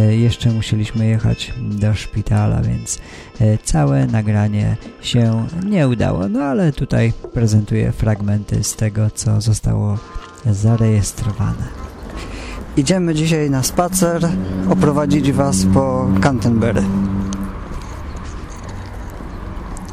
jeszcze 0.02 0.50
musieliśmy 0.52 1.08
jechać 1.08 1.54
do 1.62 1.94
szpitala, 1.94 2.62
więc 2.62 3.00
e, 3.42 3.58
całe 3.58 4.08
nagranie 4.08 4.78
się 5.02 5.48
nie 5.66 5.88
udało. 5.88 6.30
No 6.30 6.44
ale 6.44 6.74
tutaj 6.74 7.14
prezentuję 7.34 7.92
fragmenty 7.92 8.64
z 8.64 8.76
tego, 8.76 9.10
co 9.16 9.42
zostało 9.42 9.98
zarejestrowane. 10.46 11.86
Idziemy 12.78 13.16
dzisiaj 13.16 13.50
na 13.50 13.64
spacer, 13.64 14.30
oprowadzić 14.70 15.32
Was 15.32 15.66
po 15.74 16.08
Canterbury. 16.22 16.84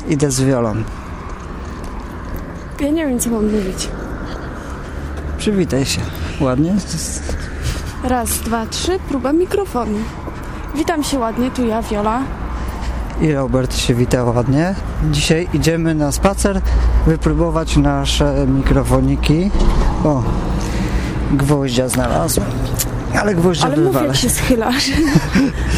Idę 0.09 0.31
z 0.31 0.41
wiolą. 0.41 0.75
Ja 2.81 2.91
nie 2.91 3.07
wiem, 3.07 3.19
co 3.19 3.31
mam 3.31 3.45
mówić. 3.45 3.89
Przywitaj 5.39 5.85
się. 5.85 6.01
Ładnie? 6.41 6.75
Raz, 8.05 8.31
dwa, 8.41 8.67
trzy, 8.67 8.99
próba 9.09 9.33
mikrofonu. 9.33 9.99
Witam 10.75 11.05
się 11.05 11.19
ładnie, 11.19 11.51
tu 11.51 11.67
ja, 11.67 11.83
Wiola. 11.83 12.21
I 13.21 13.33
Robert 13.33 13.77
się 13.77 13.95
wita 13.95 14.25
ładnie. 14.25 14.75
Dzisiaj 15.11 15.49
idziemy 15.53 15.95
na 15.95 16.13
spacer, 16.13 16.61
wypróbować 17.07 17.77
nasze 17.77 18.47
mikrofoniki. 18.47 19.51
O, 20.05 20.23
gwoździa 21.33 21.89
znalazłem. 21.89 22.47
Ale 23.21 23.35
gwoździa 23.35 23.67
Ale 23.67 23.77
wywalę. 23.77 24.07
jak 24.07 24.17
się 24.17 24.31
schylasz. 24.31 24.91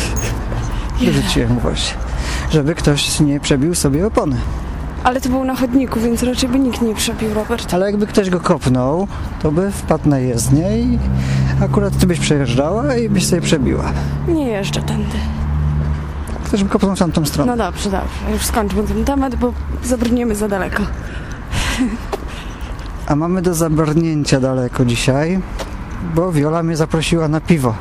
Wyrzuciłem 1.01 1.57
gwoździe. 1.57 1.93
Żeby 2.51 2.75
ktoś 2.75 3.21
nie 3.21 3.41
przebił 3.41 3.75
sobie 3.75 4.07
opony. 4.07 4.37
Ale 5.05 5.21
to 5.21 5.29
był 5.29 5.45
na 5.45 5.55
chodniku, 5.57 6.01
więc 6.01 6.23
raczej 6.23 6.49
by 6.49 6.59
nikt 6.59 6.83
nie 6.83 6.95
przebił, 6.95 7.35
Robert. 7.35 7.75
Ale 7.75 7.87
jakby 7.87 8.07
ktoś 8.07 8.31
go 8.31 8.41
kopnął, 8.41 9.09
to 9.43 9.53
by 9.53 9.71
wpadł 9.71 10.09
na 10.09 10.19
jezdnię 10.19 10.79
i 10.79 10.99
akurat 11.65 11.99
ty 11.99 12.07
byś 12.07 12.21
przejeżdżała 12.21 12.97
i 12.97 13.09
byś 13.09 13.27
sobie 13.27 13.43
przebiła. 13.43 13.85
Nie 14.29 14.47
jeżdżę 14.47 14.83
tędy. 14.83 15.19
Ktoś 16.45 16.65
by 16.65 16.71
kopnął 16.71 16.97
w 16.97 16.99
tamtą 16.99 17.27
stronę. 17.27 17.57
No 17.57 17.65
dobrze, 17.65 17.91
dobrze. 17.91 18.33
Już 18.33 18.43
skończmy 18.43 18.83
ten 18.83 19.05
temat, 19.05 19.35
bo 19.35 19.53
zabrniemy 19.85 20.35
za 20.35 20.49
daleko. 20.49 20.83
A 23.07 23.17
mamy 23.17 23.43
do 23.43 23.55
zabrnięcia 23.55 24.41
daleko 24.41 24.85
dzisiaj, 24.85 25.41
bo 26.15 26.33
Wiola 26.33 26.63
mnie 26.63 26.77
zaprosiła 26.77 27.29
na 27.29 27.41
piwo. 27.41 27.75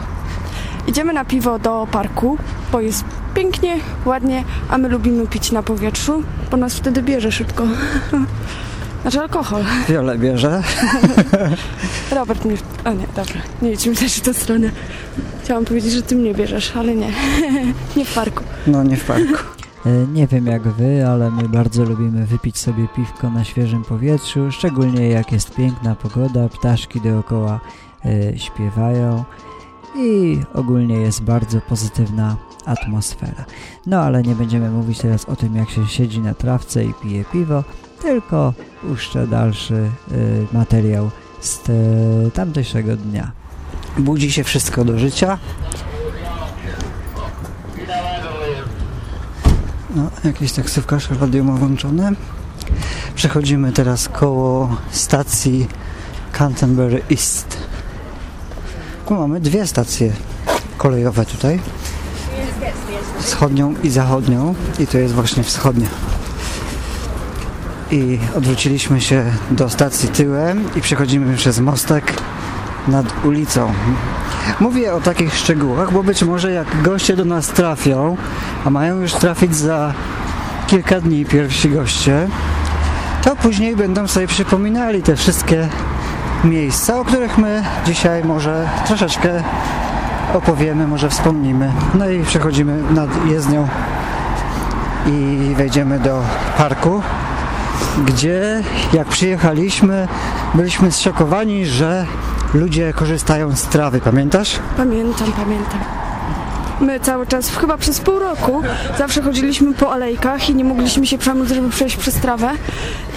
Idziemy 0.87 1.13
na 1.13 1.25
piwo 1.25 1.59
do 1.59 1.87
parku, 1.91 2.37
bo 2.71 2.81
jest 2.81 3.05
pięknie, 3.33 3.79
ładnie, 4.05 4.43
a 4.69 4.77
my 4.77 4.89
lubimy 4.89 5.27
pić 5.27 5.51
na 5.51 5.63
powietrzu, 5.63 6.23
bo 6.51 6.57
nas 6.57 6.75
wtedy 6.75 7.01
bierze 7.01 7.31
szybko. 7.31 7.63
Znaczy 9.03 9.19
alkohol. 9.19 9.63
Wiolę 9.89 10.17
bierze. 10.17 10.63
Robert 12.11 12.45
mnie... 12.45 12.57
A 12.83 12.93
nie, 12.93 13.07
dobra. 13.07 13.41
Nie 13.61 13.71
idźmy 13.71 13.95
też 13.95 14.13
w 14.15 14.21
tę 14.21 14.33
stronę. 14.33 14.69
Chciałam 15.43 15.65
powiedzieć, 15.65 15.93
że 15.93 16.01
ty 16.01 16.15
mnie 16.15 16.33
bierzesz, 16.33 16.75
ale 16.75 16.95
nie. 16.95 17.11
nie 17.97 18.05
w 18.05 18.13
parku. 18.15 18.43
No 18.67 18.83
nie 18.83 18.97
w 18.97 19.05
parku. 19.05 19.33
Nie 20.13 20.27
wiem 20.27 20.47
jak 20.47 20.61
wy, 20.61 21.07
ale 21.07 21.31
my 21.31 21.49
bardzo 21.49 21.83
lubimy 21.83 22.25
wypić 22.25 22.57
sobie 22.57 22.87
piwko 22.95 23.29
na 23.29 23.43
świeżym 23.43 23.83
powietrzu, 23.83 24.51
szczególnie 24.51 25.09
jak 25.09 25.31
jest 25.31 25.55
piękna 25.55 25.95
pogoda, 25.95 26.49
ptaszki 26.49 27.01
dookoła 27.01 27.59
e, 28.05 28.37
śpiewają 28.39 29.23
i 29.95 30.39
ogólnie 30.53 30.95
jest 30.95 31.23
bardzo 31.23 31.61
pozytywna 31.61 32.37
atmosfera. 32.65 33.45
No 33.85 33.99
ale 33.99 34.23
nie 34.23 34.35
będziemy 34.35 34.69
mówić 34.69 34.99
teraz 34.99 35.25
o 35.25 35.35
tym 35.35 35.55
jak 35.55 35.69
się 35.69 35.87
siedzi 35.87 36.19
na 36.19 36.33
trawce 36.33 36.85
i 36.85 36.93
pije 36.93 37.25
piwo, 37.25 37.63
tylko 38.03 38.53
puszczę 38.81 39.27
dalszy 39.27 39.75
e, 39.75 40.57
materiał 40.57 41.09
z 41.41 41.59
te, 41.59 41.73
tamtejszego 42.33 42.97
dnia. 42.97 43.31
Budzi 43.97 44.31
się 44.31 44.43
wszystko 44.43 44.85
do 44.85 44.99
życia. 44.99 45.37
No, 49.95 50.09
jakiś 50.23 50.51
taksówkarz 50.51 51.09
radio 51.09 51.43
ma 51.43 51.53
włączone. 51.53 52.11
Przechodzimy 53.15 53.71
teraz 53.71 54.09
koło 54.09 54.77
stacji 54.91 55.67
Canterbury 56.31 57.01
East. 57.11 57.57
Tu 59.07 59.13
mamy 59.13 59.39
dwie 59.39 59.67
stacje 59.67 60.11
kolejowe 60.77 61.25
tutaj. 61.25 61.59
Wschodnią 63.19 63.75
i 63.83 63.89
zachodnią. 63.89 64.55
I 64.79 64.87
to 64.87 64.97
jest 64.97 65.13
właśnie 65.13 65.43
wschodnia. 65.43 65.87
I 67.93 68.19
odwróciliśmy 68.35 69.01
się 69.01 69.23
do 69.51 69.69
stacji 69.69 70.09
tyłem 70.09 70.69
i 70.75 70.81
przechodzimy 70.81 71.37
przez 71.37 71.59
mostek 71.59 72.13
nad 72.87 73.25
ulicą. 73.25 73.73
Mówię 74.59 74.93
o 74.93 75.01
takich 75.01 75.35
szczegółach, 75.35 75.91
bo 75.91 76.03
być 76.03 76.23
może 76.23 76.51
jak 76.51 76.81
goście 76.81 77.15
do 77.15 77.25
nas 77.25 77.47
trafią, 77.47 78.17
a 78.65 78.69
mają 78.69 78.97
już 78.97 79.13
trafić 79.13 79.55
za 79.55 79.93
kilka 80.67 80.99
dni 80.99 81.25
pierwsi 81.25 81.69
goście, 81.69 82.27
to 83.23 83.35
później 83.35 83.75
będą 83.75 84.07
sobie 84.07 84.27
przypominali 84.27 85.03
te 85.03 85.15
wszystkie 85.15 85.69
miejsca, 86.43 86.99
o 86.99 87.05
których 87.05 87.37
my 87.37 87.63
dzisiaj 87.85 88.23
może 88.23 88.69
troszeczkę 88.87 89.43
opowiemy, 90.33 90.87
może 90.87 91.09
wspomnimy. 91.09 91.71
No 91.93 92.09
i 92.09 92.23
przechodzimy 92.23 92.83
nad 92.91 93.25
jezdnią 93.25 93.67
i 95.07 95.55
wejdziemy 95.55 95.99
do 95.99 96.21
parku, 96.57 97.01
gdzie 98.05 98.63
jak 98.93 99.07
przyjechaliśmy, 99.07 100.07
byliśmy 100.55 100.91
zszokowani, 100.91 101.65
że 101.65 102.05
ludzie 102.53 102.93
korzystają 102.93 103.55
z 103.55 103.61
trawy, 103.63 104.01
pamiętasz? 104.01 104.59
Pamiętam, 104.77 105.31
pamiętam. 105.31 105.79
My 106.81 106.99
cały 106.99 107.27
czas, 107.27 107.49
chyba 107.49 107.77
przez 107.77 107.99
pół 107.99 108.19
roku, 108.19 108.61
zawsze 108.97 109.21
chodziliśmy 109.21 109.73
po 109.73 109.93
alejkach 109.93 110.49
i 110.49 110.55
nie 110.55 110.63
mogliśmy 110.63 111.07
się 111.07 111.17
przemóc, 111.17 111.49
żeby 111.49 111.69
przejść 111.69 111.97
przez 111.97 112.15
trawę. 112.15 112.51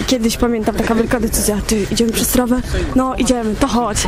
I 0.01 0.05
kiedyś 0.05 0.37
pamiętam 0.37 0.75
taka 0.75 0.95
wielka 0.95 1.19
decyzja, 1.19 1.57
ty 1.67 1.85
idziemy 1.91 2.11
przez 2.11 2.27
trawę? 2.27 2.61
No 2.95 3.15
idziemy, 3.15 3.55
to 3.55 3.67
chodź. 3.67 3.97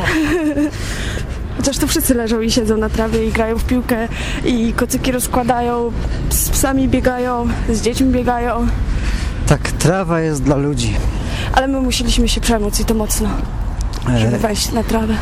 Chociaż 1.56 1.78
tu 1.78 1.86
wszyscy 1.86 2.14
leżą 2.14 2.40
i 2.40 2.50
siedzą 2.50 2.76
na 2.76 2.88
trawie 2.88 3.26
i 3.26 3.32
grają 3.32 3.58
w 3.58 3.64
piłkę 3.64 4.08
i 4.44 4.72
kocyki 4.72 5.12
rozkładają, 5.12 5.92
z 6.30 6.50
psami 6.50 6.88
biegają, 6.88 7.48
z 7.70 7.82
dziećmi 7.82 8.08
biegają. 8.08 8.66
Tak, 9.50 9.70
trawa 9.72 10.20
jest 10.20 10.42
dla 10.42 10.56
ludzi. 10.56 10.94
Ale 11.52 11.68
my 11.68 11.80
musieliśmy 11.80 12.28
się 12.28 12.40
przemóc 12.40 12.80
i 12.80 12.84
to 12.84 12.94
mocno, 12.94 13.28
żeby 14.18 14.36
E, 14.36 14.38
wejść 14.38 14.72
na 14.72 14.84
trawę. 14.84 15.14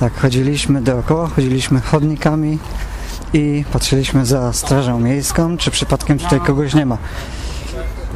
tak, 0.00 0.20
chodziliśmy 0.20 0.82
dookoła, 0.82 1.28
chodziliśmy 1.28 1.80
chodnikami 1.80 2.58
i 3.32 3.64
patrzyliśmy 3.72 4.26
za 4.26 4.52
strażą 4.52 5.00
miejską, 5.00 5.56
czy 5.56 5.70
przypadkiem 5.70 6.18
tutaj 6.18 6.40
kogoś 6.40 6.74
nie 6.74 6.86
ma. 6.86 6.98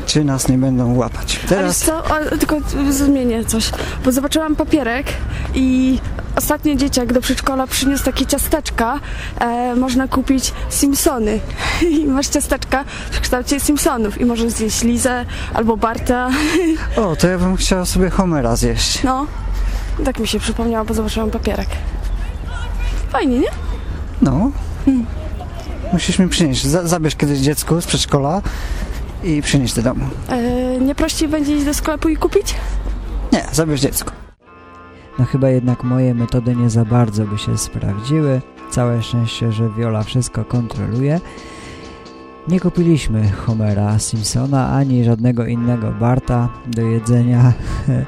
Czy 0.07 0.25
nas 0.25 0.49
nie 0.49 0.59
będą 0.59 0.95
łapać. 0.95 1.41
Teraz 1.49 1.79
wiesz 1.79 1.87
co, 1.87 2.05
o, 2.05 2.39
tylko 2.41 2.57
zmienię 2.91 3.45
coś, 3.45 3.71
bo 4.05 4.13
zobaczyłam 4.13 4.57
papierek 4.57 5.07
i 5.55 5.99
ostatnio 6.39 6.75
dzieciak 6.75 7.13
do 7.13 7.21
przedszkola 7.21 7.67
przyniósł 7.67 8.05
takie 8.05 8.27
ciasteczka, 8.27 9.01
e, 9.41 9.75
można 9.75 10.09
kupić 10.09 10.53
Simpsony 10.71 11.41
i 11.91 12.05
masz 12.07 12.27
ciasteczka 12.29 12.85
w 13.11 13.21
kształcie 13.21 13.61
Simpsonów 13.61 14.21
i 14.21 14.25
możesz 14.25 14.53
zjeść 14.53 14.83
Lizę 14.83 15.25
albo 15.55 15.77
Barta, 15.77 16.31
O, 16.97 17.17
to 17.17 17.29
ja 17.29 17.39
bym 17.39 17.57
chciała 17.57 17.85
sobie 17.85 18.11
Homera 18.11 18.57
zjeść. 18.57 19.03
no. 19.05 19.27
Tak 20.05 20.19
mi 20.19 20.29
się 20.29 20.41
przypomniało, 20.41 20.85
bo 20.85 20.95
zobaczyłam 20.95 21.31
papierek. 21.31 21.69
Fajnie, 23.11 23.39
nie? 23.39 23.49
No. 24.23 24.51
Musisz 25.93 26.19
mi 26.19 26.29
przynieść. 26.29 26.67
Za, 26.67 26.87
zabierz 26.87 27.17
kiedyś 27.17 27.39
dziecku 27.39 27.81
z 27.81 27.87
przedszkola 27.87 28.43
i 29.25 29.43
przynieść 29.43 29.75
do 29.75 29.83
domu. 29.83 30.05
E, 30.29 30.41
nie 30.81 30.95
prościej 30.95 31.29
będzie 31.29 31.57
iść 31.57 31.65
do 31.65 31.75
sklepu 31.75 32.09
i 32.09 32.17
kupić? 32.17 32.55
Nie, 33.33 33.45
zabierz 33.53 33.81
dziecko. 33.81 34.28
No 35.19 35.25
chyba 35.25 35.51
jednak 35.51 35.85
moje 35.85 36.15
metody 36.15 36.57
nie 36.57 36.71
za 36.71 36.85
bardzo 36.85 37.25
by 37.25 37.39
się 37.39 37.59
sprawdziły. 37.59 38.41
Całe 38.71 39.03
szczęście, 39.03 39.53
że 39.53 39.69
Viola 39.69 40.03
wszystko 40.03 40.45
kontroluje. 40.45 41.21
Nie 42.49 42.61
kupiliśmy 42.61 43.31
Homera 43.31 43.99
Simpsona 43.99 44.71
ani 44.73 45.05
żadnego 45.05 45.47
innego 45.47 45.91
Barta 45.91 46.49
do 46.67 46.83
jedzenia, 46.83 47.53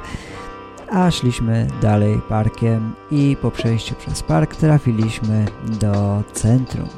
a 0.91 1.11
szliśmy 1.11 1.67
dalej 1.83 2.21
parkiem 2.29 2.93
i 3.11 3.37
po 3.43 3.51
przejściu 3.51 3.95
przez 3.95 4.23
park 4.23 4.57
trafiliśmy 4.57 5.47
do 5.81 6.23
centrum. 6.33 6.89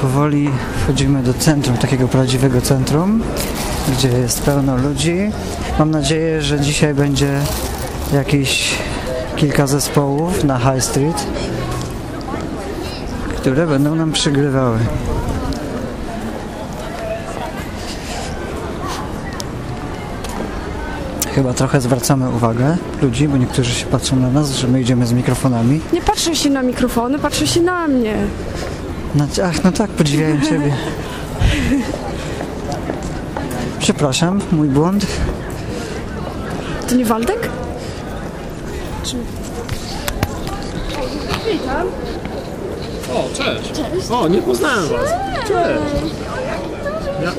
Powoli 0.00 0.50
wchodzimy 0.82 1.22
do 1.22 1.34
centrum, 1.34 1.76
takiego 1.76 2.08
prawdziwego 2.08 2.60
centrum, 2.60 3.22
gdzie 3.92 4.08
jest 4.08 4.42
pełno 4.42 4.76
ludzi. 4.76 5.30
Mam 5.78 5.90
nadzieję, 5.90 6.42
że 6.42 6.60
dzisiaj 6.60 6.94
będzie 6.94 7.40
jakieś 8.12 8.74
kilka 9.36 9.66
zespołów 9.66 10.44
na 10.44 10.58
High 10.58 10.84
Street, 10.84 11.26
które 13.36 13.66
będą 13.66 13.94
nam 13.94 14.12
przygrywały. 14.12 14.78
Chyba 21.34 21.52
trochę 21.54 21.80
zwracamy 21.80 22.30
uwagę 22.30 22.76
ludzi, 23.02 23.28
bo 23.28 23.36
niektórzy 23.36 23.74
się 23.74 23.86
patrzą 23.86 24.16
na 24.16 24.30
nas, 24.30 24.50
że 24.50 24.68
my 24.68 24.80
idziemy 24.80 25.06
z 25.06 25.12
mikrofonami. 25.12 25.80
Nie 25.92 26.02
patrzę 26.02 26.36
się 26.36 26.50
na 26.50 26.62
mikrofony, 26.62 27.18
patrzę 27.18 27.46
się 27.46 27.62
na 27.62 27.88
mnie. 27.88 28.16
No, 29.14 29.26
ach, 29.44 29.64
no 29.64 29.72
tak, 29.72 29.90
podziwiają 29.90 30.40
Ciebie. 30.40 30.74
Przepraszam, 33.88 34.40
mój 34.52 34.68
błąd. 34.68 35.06
To 36.88 36.94
nie 36.94 37.04
Waldek? 37.04 37.48
O, 43.14 43.24
cześć. 43.34 43.80
O, 44.10 44.28
nie 44.28 44.42
poznałem 44.42 44.88
was. 44.88 45.10
Cześć. 45.48 46.14
Ja... 47.22 47.32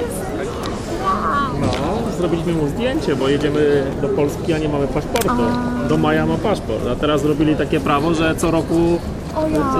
No, 1.62 2.12
zrobiliśmy 2.18 2.54
mu 2.54 2.68
zdjęcie, 2.68 3.16
bo 3.16 3.30
jedziemy 3.30 3.84
do 4.02 4.10
Polski, 4.10 4.54
a 4.54 4.58
nie 4.58 4.70
mamy 4.70 4.88
paszportu. 4.88 5.44
Do 5.90 5.98
maja 5.98 6.26
ma 6.26 6.36
paszport, 6.38 6.88
a 6.92 6.96
teraz 6.96 7.22
zrobili 7.22 7.56
takie 7.56 7.80
prawo, 7.80 8.14
że 8.14 8.36
co 8.36 8.52
roku 8.52 9.00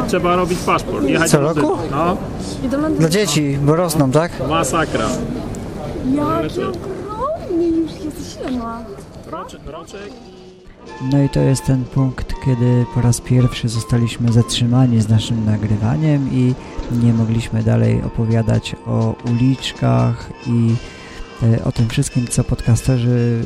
trzeba 0.08 0.36
robić 0.36 0.60
paszport. 0.60 1.06
Jechać 1.06 1.32
Co 1.32 1.38
do 1.38 1.54
roku? 1.54 1.78
No. 1.92 2.18
Dla 3.00 3.10
dzieci, 3.10 3.58
bo 3.62 3.76
rosną, 3.76 4.12
tak? 4.12 4.32
masakra. 4.50 5.06
Jaki 6.06 6.64
ogromny 6.64 7.68
już 7.68 7.92
jest, 7.92 8.40
ile 8.42 8.52
ma? 8.52 8.84
Roczek, 9.28 9.62
roczek 9.66 10.12
No 11.12 11.24
i 11.24 11.30
to 11.30 11.40
jest 11.40 11.66
ten 11.66 11.86
punkt, 11.86 12.34
kiedy 12.46 12.86
po 12.94 13.02
raz 13.02 13.22
pierwszy 13.22 13.70
zostaliśmy 13.70 14.32
zatrzymani 14.32 15.02
z 15.02 15.10
naszym 15.10 15.46
nagrywaniem 15.46 16.34
i 16.34 16.54
nie 17.04 17.14
mogliśmy 17.14 17.64
dalej 17.64 18.02
opowiadać 18.04 18.76
o 18.86 19.16
uliczkach 19.32 20.30
i 20.48 20.76
e, 21.44 21.64
o 21.64 21.72
tym 21.72 21.90
wszystkim, 21.90 22.28
co 22.28 22.44
podcasterzy 22.44 23.42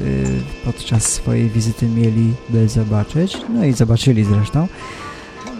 e, 0.63 0.65
podczas 0.65 1.03
swojej 1.03 1.49
wizyty 1.49 1.87
mieliby 1.87 2.69
zobaczyć. 2.69 3.37
No 3.49 3.65
i 3.65 3.73
zobaczyli 3.73 4.23
zresztą. 4.23 4.67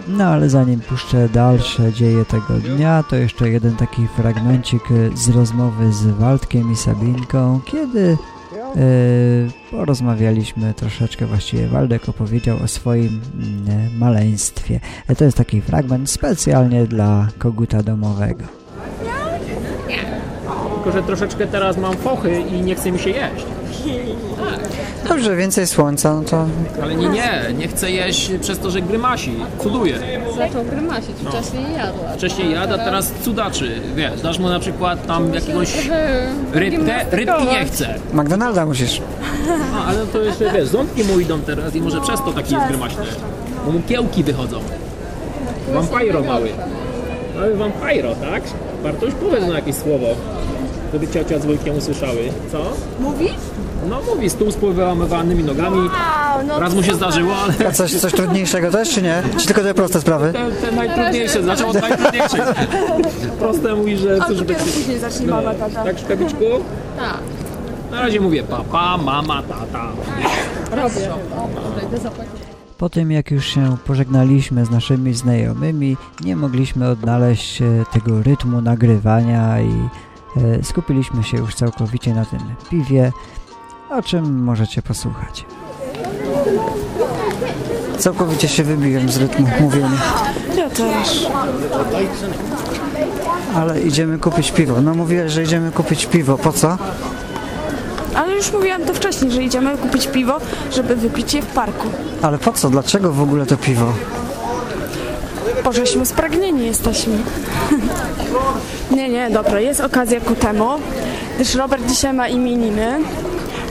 No 0.08 0.24
ale 0.26 0.50
zanim 0.50 0.80
puszczę 0.80 1.30
dalsze 1.30 1.94
dzieje 1.94 2.26
tego 2.26 2.54
dnia, 2.54 3.04
to 3.10 3.16
jeszcze 3.16 3.50
jeden 3.50 3.76
taki 3.76 4.08
fragmencik 4.08 4.82
e, 4.92 5.18
z 5.18 5.30
rozmowy 5.30 5.94
z 5.94 6.06
Waldkiem 6.08 6.72
i 6.72 6.76
Sabinką, 6.76 7.60
kiedy 7.66 8.18
e, 8.76 8.78
porozmawialiśmy 9.72 10.74
troszeczkę, 10.74 11.26
właściwie 11.26 11.68
Waldek 11.68 12.10
opowiedział 12.10 12.58
o 12.64 12.68
swoim 12.68 13.22
mm, 13.68 13.98
maleństwie. 13.98 14.80
E, 15.08 15.16
To 15.16 15.24
jest 15.26 15.38
taki 15.38 15.62
fragment 15.62 16.10
specjalnie 16.10 16.86
dla 16.86 17.28
koguta 17.38 17.84
domowego. 17.84 18.44
Tylko, 20.76 20.92
że 20.92 21.04
troszeczkę 21.04 21.48
teraz 21.48 21.78
mam 21.78 21.94
fochy 21.94 22.42
i 22.42 22.62
nie 22.62 22.76
chce 22.76 22.92
mi 22.92 23.00
się 23.00 23.10
jeść. 23.10 23.46
Dobrze, 25.08 25.36
więcej 25.36 25.68
słońca, 25.68 26.14
no 26.14 26.22
to 26.24 26.46
Ale 26.84 26.96
nie, 26.96 27.10
nie, 27.10 27.42
nie 27.58 27.68
chcę 27.68 27.92
jeść 27.92 28.32
przez 28.42 28.60
to, 28.60 28.72
że 28.72 28.82
grymasi. 28.82 29.36
Cuduje. 29.60 30.00
Zaczął 30.38 30.64
grymasić, 30.64 31.16
wcześniej 31.28 31.64
jadła. 31.78 32.10
Wcześniej 32.18 32.52
jada, 32.52 32.78
teraz 32.78 33.12
cudaczy. 33.24 33.82
Wiesz, 33.96 34.22
dasz 34.22 34.40
mu 34.40 34.50
na 34.50 34.60
przykład 34.60 35.08
tam 35.08 35.34
jakiegoś 35.34 35.90
rybkę, 36.54 37.06
rybki 37.12 37.46
nie 37.52 37.66
chce. 37.66 37.96
McDonalda 38.14 38.66
musisz. 38.66 39.02
No, 39.48 39.84
ale 39.88 40.06
to 40.06 40.22
jeszcze, 40.22 40.52
wiesz, 40.52 40.68
ząbki 40.68 41.04
mu 41.04 41.20
idą 41.20 41.40
teraz 41.42 41.76
i 41.76 41.82
może 41.82 42.02
przez 42.02 42.20
to 42.20 42.34
taki 42.34 42.54
jest 42.54 42.68
grymaśny. 42.68 43.04
Bo 43.66 43.72
mu 43.72 43.82
kiełki 43.82 44.24
wychodzą. 44.24 44.60
Vampiro 45.74 46.22
mały. 46.22 46.50
Mały 47.36 47.56
vampiro, 47.56 48.16
tak? 48.16 48.44
Bartuś, 48.84 49.14
powiedz 49.14 49.48
na 49.48 49.54
jakieś 49.56 49.76
słowo, 49.76 50.08
żeby 50.94 51.08
ciocia 51.08 51.40
z 51.40 51.46
wujkiem 51.46 51.78
usłyszały. 51.78 52.20
Co? 52.52 52.58
Mówi? 53.00 53.30
No 53.90 54.00
mówi, 54.16 54.30
stół 54.30 54.52
z 54.52 54.56
powyłamywanymi 54.56 55.44
nogami. 55.44 55.90
Raz 56.60 56.74
mu 56.76 56.84
się 56.84 56.94
zdarzyło, 56.96 57.34
ale 57.36 57.68
A 57.70 57.72
coś, 57.72 57.94
coś 57.96 58.14
trudniejszego 58.14 58.72
też, 58.72 58.90
czy 58.90 59.02
nie? 59.02 59.24
Czy 59.38 59.46
tylko 59.48 59.62
te 59.62 59.74
proste 59.74 60.02
sprawy? 60.02 60.34
te, 60.34 60.52
te 60.52 60.76
najtrudniejsze, 60.76 61.44
zaczął 61.44 61.70
od 61.70 61.82
najtrudniejszych. 61.82 62.42
Proste 63.40 63.76
mówi, 63.76 63.98
że 63.98 64.18
A 64.22 64.34
dopiero 64.34 64.60
później 64.60 65.00
zacznie 65.00 65.26
No, 65.28 65.36
mama, 65.36 65.54
tata. 65.54 65.84
tak, 65.84 66.00
Szkabiczku? 66.00 66.44
Tak, 67.00 67.18
Na 67.92 68.02
razie 68.02 68.20
mówię 68.22 68.44
papa, 68.44 68.98
mama, 68.98 69.44
tata. 69.44 69.88
robię. 70.72 71.10
Po 72.78 72.90
tym 72.90 73.12
jak 73.12 73.32
już 73.32 73.46
się 73.46 73.78
pożegnaliśmy 73.86 74.66
z 74.66 74.70
naszymi 74.72 75.14
znajomymi, 75.14 75.98
nie 76.26 76.36
mogliśmy 76.36 76.90
odnaleźć 76.90 77.62
e, 77.62 77.66
tego 77.94 78.24
rytmu 78.24 78.62
nagrywania 78.62 79.62
i 79.62 79.74
skupiliśmy 80.64 81.24
się 81.24 81.38
już 81.38 81.56
całkowicie 81.56 82.14
na 82.14 82.26
tym 82.26 82.40
piwie, 82.70 83.12
o 83.90 84.02
czym 84.02 84.44
możecie 84.44 84.82
posłuchać. 84.82 85.46
Całkowicie 87.98 88.48
się 88.48 88.64
wybiłem 88.64 89.10
z 89.10 89.18
rytmu 89.18 89.48
mówienia, 89.60 89.90
Ja 90.58 90.70
też. 90.70 91.28
ale 93.56 93.82
idziemy 93.82 94.20
kupić 94.20 94.52
piwo. 94.52 94.82
No 94.82 94.94
mówiłeś, 94.94 95.32
że 95.32 95.44
idziemy 95.44 95.72
kupić 95.72 96.06
piwo. 96.06 96.38
Po 96.38 96.52
co? 96.54 96.78
Ale 98.16 98.36
już 98.36 98.52
mówiłam 98.54 98.82
to 98.86 98.94
wcześniej, 98.94 99.32
że 99.32 99.44
idziemy 99.44 99.78
kupić 99.78 100.08
piwo, 100.08 100.38
żeby 100.76 100.96
wypić 100.96 101.34
je 101.34 101.42
w 101.42 101.46
parku. 101.46 101.88
Ale 102.22 102.38
po 102.38 102.52
co? 102.54 102.70
Dlaczego 102.70 103.12
w 103.12 103.22
ogóle 103.22 103.46
to 103.46 103.58
piwo? 103.58 103.94
Bo 105.64 105.72
żeśmy 105.74 106.06
spragnieni 106.06 106.66
jesteśmy. 106.66 107.18
nie, 108.96 109.10
nie, 109.10 109.30
dobra, 109.30 109.60
jest 109.60 109.80
okazja 109.80 110.22
ku 110.22 110.36
temu, 110.36 110.70
gdyż 111.36 111.56
Robert 111.56 111.86
dzisiaj 111.88 112.14
ma 112.14 112.28
imieniny 112.28 113.00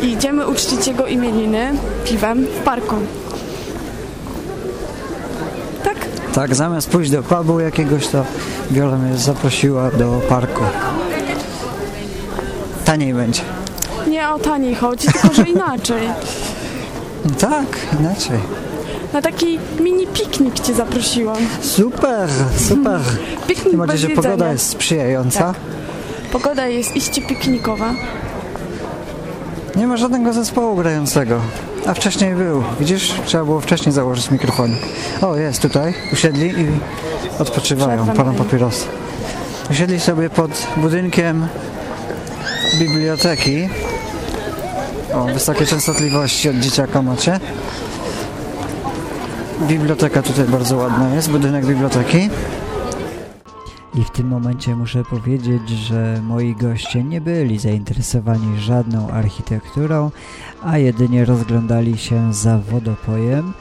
i 0.03 0.07
idziemy 0.07 0.47
uczcić 0.47 0.87
jego 0.87 1.07
imieniny 1.07 1.73
piwem 2.05 2.47
w 2.47 2.65
parku. 2.65 2.97
Tak? 5.85 5.97
Tak, 6.35 6.55
zamiast 6.55 6.91
pójść 6.91 7.11
do 7.11 7.23
pubu 7.23 7.61
jakiegoś, 7.61 8.07
to 8.07 8.25
Viola 8.71 8.97
mnie 8.97 9.17
zaprosiła 9.17 9.91
do 9.91 10.21
parku. 10.29 10.63
Taniej 12.85 13.15
będzie. 13.15 13.43
Nie 14.09 14.31
o 14.31 14.39
taniej 14.39 14.75
chodzi, 14.75 15.09
tylko 15.09 15.35
że 15.35 15.43
inaczej. 15.43 16.09
Tak, 17.39 17.67
inaczej. 18.01 18.39
Na 19.13 19.23
taki 19.23 19.59
mini 19.81 20.07
piknik 20.07 20.61
cię 20.61 20.75
zaprosiłam. 20.75 21.37
Super, 21.61 22.29
super. 22.69 23.01
Piknik 23.49 23.71
Tym 23.71 23.79
bardziej, 23.79 23.99
że 23.99 24.09
jedzenia. 24.09 24.23
pogoda 24.31 24.53
jest 24.53 24.69
sprzyjająca. 24.69 25.55
Pogoda 26.33 26.67
jest 26.67 26.97
iście 26.97 27.23
piknikowa. 27.23 27.95
Nie 29.77 29.87
ma 29.87 29.97
żadnego 29.97 30.33
zespołu 30.33 30.77
grającego. 30.77 31.41
A 31.87 31.95
wcześniej 31.95 32.35
był. 32.35 32.63
Widzisz? 32.81 33.15
Trzeba 33.27 33.45
było 33.45 33.61
wcześniej 33.61 33.93
założyć 33.93 34.31
mikrofon. 34.31 34.77
O, 35.23 35.37
jest 35.37 35.63
tutaj. 35.63 35.95
Usiedli 36.13 36.47
i 36.47 36.67
odpoczywają. 37.39 38.07
Palą 38.07 38.35
papierosy. 38.35 38.87
Usiedli 39.71 40.01
sobie 40.01 40.31
pod 40.31 40.67
budynkiem 40.77 41.47
biblioteki. 42.79 43.69
O, 45.15 45.25
wysokie 45.25 45.67
częstotliwości 45.67 46.49
od 46.49 46.57
dzieciaka 46.57 47.03
macie. 47.03 47.41
Biblioteka 49.61 50.23
tutaj 50.23 50.45
bardzo 50.45 50.77
ładna 50.77 51.15
jest, 51.15 51.31
budynek 51.31 51.67
biblioteki. 51.67 52.29
I 53.95 54.05
w 54.05 54.11
tym 54.11 54.29
momencie 54.29 54.77
muszę 54.77 55.05
powiedzieć, 55.05 55.69
że 55.69 56.21
moi 56.23 56.55
goście 56.55 57.05
nie 57.05 57.21
byli 57.21 57.59
zainteresowani 57.59 58.61
żadną 58.61 59.11
architekturą, 59.11 60.11
a 60.63 60.79
jedynie 60.79 61.25
rozglądali 61.25 61.99
się 61.99 62.35
za 62.35 62.59
wodopojem 62.59 63.53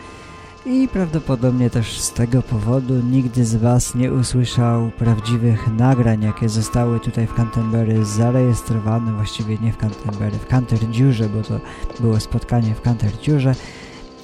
i 0.65 0.87
prawdopodobnie 0.87 1.69
też 1.69 1.99
z 1.99 2.13
tego 2.13 2.41
powodu 2.41 2.93
nigdy 2.93 3.45
z 3.45 3.55
Was 3.55 3.95
nie 3.95 4.13
usłyszał 4.13 4.91
prawdziwych 4.97 5.67
nagrań, 5.77 6.23
jakie 6.23 6.49
zostały 6.49 6.99
tutaj 6.99 7.27
w 7.27 7.33
Canterbury 7.33 8.05
zarejestrowane, 8.05 9.13
właściwie 9.13 9.57
nie 9.57 9.73
w 9.73 9.77
Canterbury, 9.77 10.31
w 10.31 10.47
Canterdziurze, 10.47 11.29
bo 11.29 11.41
to 11.41 11.59
było 11.99 12.19
spotkanie 12.19 12.75
w 12.75 12.81
Canterdziurze. 12.81 13.55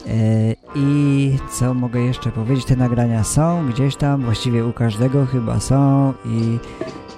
E, 0.07 0.55
I 0.75 1.37
co 1.51 1.73
mogę 1.73 1.99
jeszcze 1.99 2.31
powiedzieć? 2.31 2.65
Te 2.65 2.75
nagrania 2.75 3.23
są 3.23 3.69
gdzieś 3.69 3.95
tam, 3.95 4.23
właściwie 4.23 4.65
u 4.65 4.73
każdego 4.73 5.25
chyba 5.25 5.59
są 5.59 6.13
i 6.25 6.57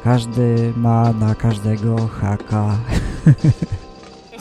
każdy 0.03 0.73
ma 0.77 1.13
na 1.13 1.35
każdego 1.35 2.07
haka. 2.07 2.77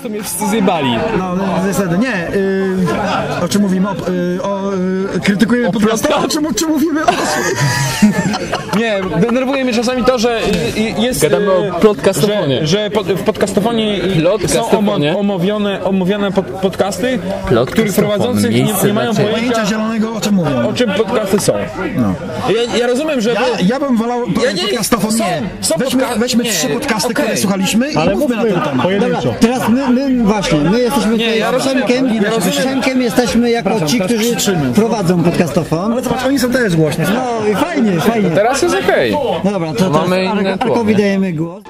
To 0.02 0.08
mnie 0.08 0.22
wszyscy 0.22 0.46
zjebali. 0.48 0.88
No, 1.18 1.34
niestety, 1.66 1.98
nie. 1.98 2.28
Y, 2.37 3.44
o 3.44 3.48
czym 3.48 3.62
mówimy? 3.62 3.88
O, 3.88 3.92
y, 3.92 4.42
o, 4.42 4.74
y, 5.16 5.20
krytykujemy 5.20 5.72
po 5.72 5.80
prostu? 5.80 6.08
O 6.24 6.28
czym, 6.28 6.46
o 6.46 6.54
czym 6.54 6.68
mówimy? 6.68 7.06
O, 7.06 7.11
Nie, 8.78 9.00
denerwuje 9.20 9.64
mnie 9.64 9.72
czasami 9.74 10.04
to, 10.04 10.18
że 10.18 10.40
y, 10.40 10.78
y, 10.78 11.00
jest... 11.00 11.22
Gadamy 11.22 11.46
y, 11.66 11.72
o 11.72 11.80
plotkastofonie. 11.80 12.61
Że, 12.61 12.66
że 12.66 12.90
pod, 12.90 13.06
w 13.06 13.22
podcastofonie 13.22 14.04
y, 14.04 14.14
są 14.14 14.20
Plotkastofonie. 14.20 15.11
omo, 15.11 15.20
omówione, 15.20 15.84
omówione 15.84 16.32
pod, 16.32 16.46
podcasty, 16.46 17.18
których 17.66 17.94
prowadzących 17.94 18.50
nie, 18.54 18.64
miejsce 18.64 18.87
nie 18.87 18.92
mają 18.92 19.12
dla 19.12 19.20
ciebie. 19.22 19.32
pojęcia 19.34 19.52
pojęcia, 19.54 19.70
zielonego, 19.70 20.12
o 20.14 20.20
czym 20.20 20.34
mówią? 20.34 20.68
o 20.68 20.72
czym 20.72 20.90
podcasty 20.90 21.40
są. 21.40 21.52
No. 21.96 22.14
Ja, 22.48 22.78
ja 22.78 22.87
rozumiem, 22.87 23.20
że... 23.20 23.32
Ja, 23.32 23.40
ja 23.66 23.80
bym 23.80 23.96
wolał 23.96 24.20
Ja 24.44 24.52
nie- 24.52 24.62
podcastofon, 24.62 25.12
są- 25.12 25.18
nie. 25.24 25.42
są 25.61 25.74
Weźmy, 25.78 26.02
podca- 26.02 26.18
weźmy 26.18 26.44
nie, 26.44 26.50
trzy 26.52 26.68
podcasty, 26.68 27.08
okej. 27.12 27.24
które 27.24 27.37
słuchaliśmy 27.37 27.90
i 27.92 27.96
Ale 27.96 28.16
mówmy 28.16 28.37
na 28.37 28.42
ten 28.44 28.61
temat. 28.61 28.82
pojedynczo. 28.87 29.34
Teraz 29.40 29.68
my, 29.68 29.88
my 29.90 30.24
właśnie, 30.24 30.59
my 30.59 30.81
jesteśmy 30.81 31.16
Nie, 31.16 31.24
tutaj 31.24 31.38
ja. 31.38 31.53
Przemkiem, 31.53 32.14
Ja 32.14 32.51
Przemkiem 32.51 33.03
jesteśmy 33.03 33.51
jako 33.51 33.87
ci, 33.87 34.01
którzy 34.01 34.37
prowadzą 34.74 35.22
podcastofon. 35.22 35.92
Ale 35.92 36.03
zobacz, 36.03 36.24
oni 36.27 36.38
są 36.38 36.51
też 36.51 36.77
głośni. 36.77 37.05
No 37.14 37.48
i 37.53 37.55
fajnie, 37.55 37.92
fajnie. 38.01 38.31
Teraz 38.31 38.62
jest 38.62 38.74
okej. 38.85 39.16
No 39.44 39.51
dobra, 39.51 39.74
to 39.74 39.90
Mamy 39.90 40.16
teraz 40.16 40.38
inne 40.38 40.53
Arko, 40.53 40.64
Arkowi 40.64 40.96
dajemy 40.96 41.33
głos. 41.33 41.62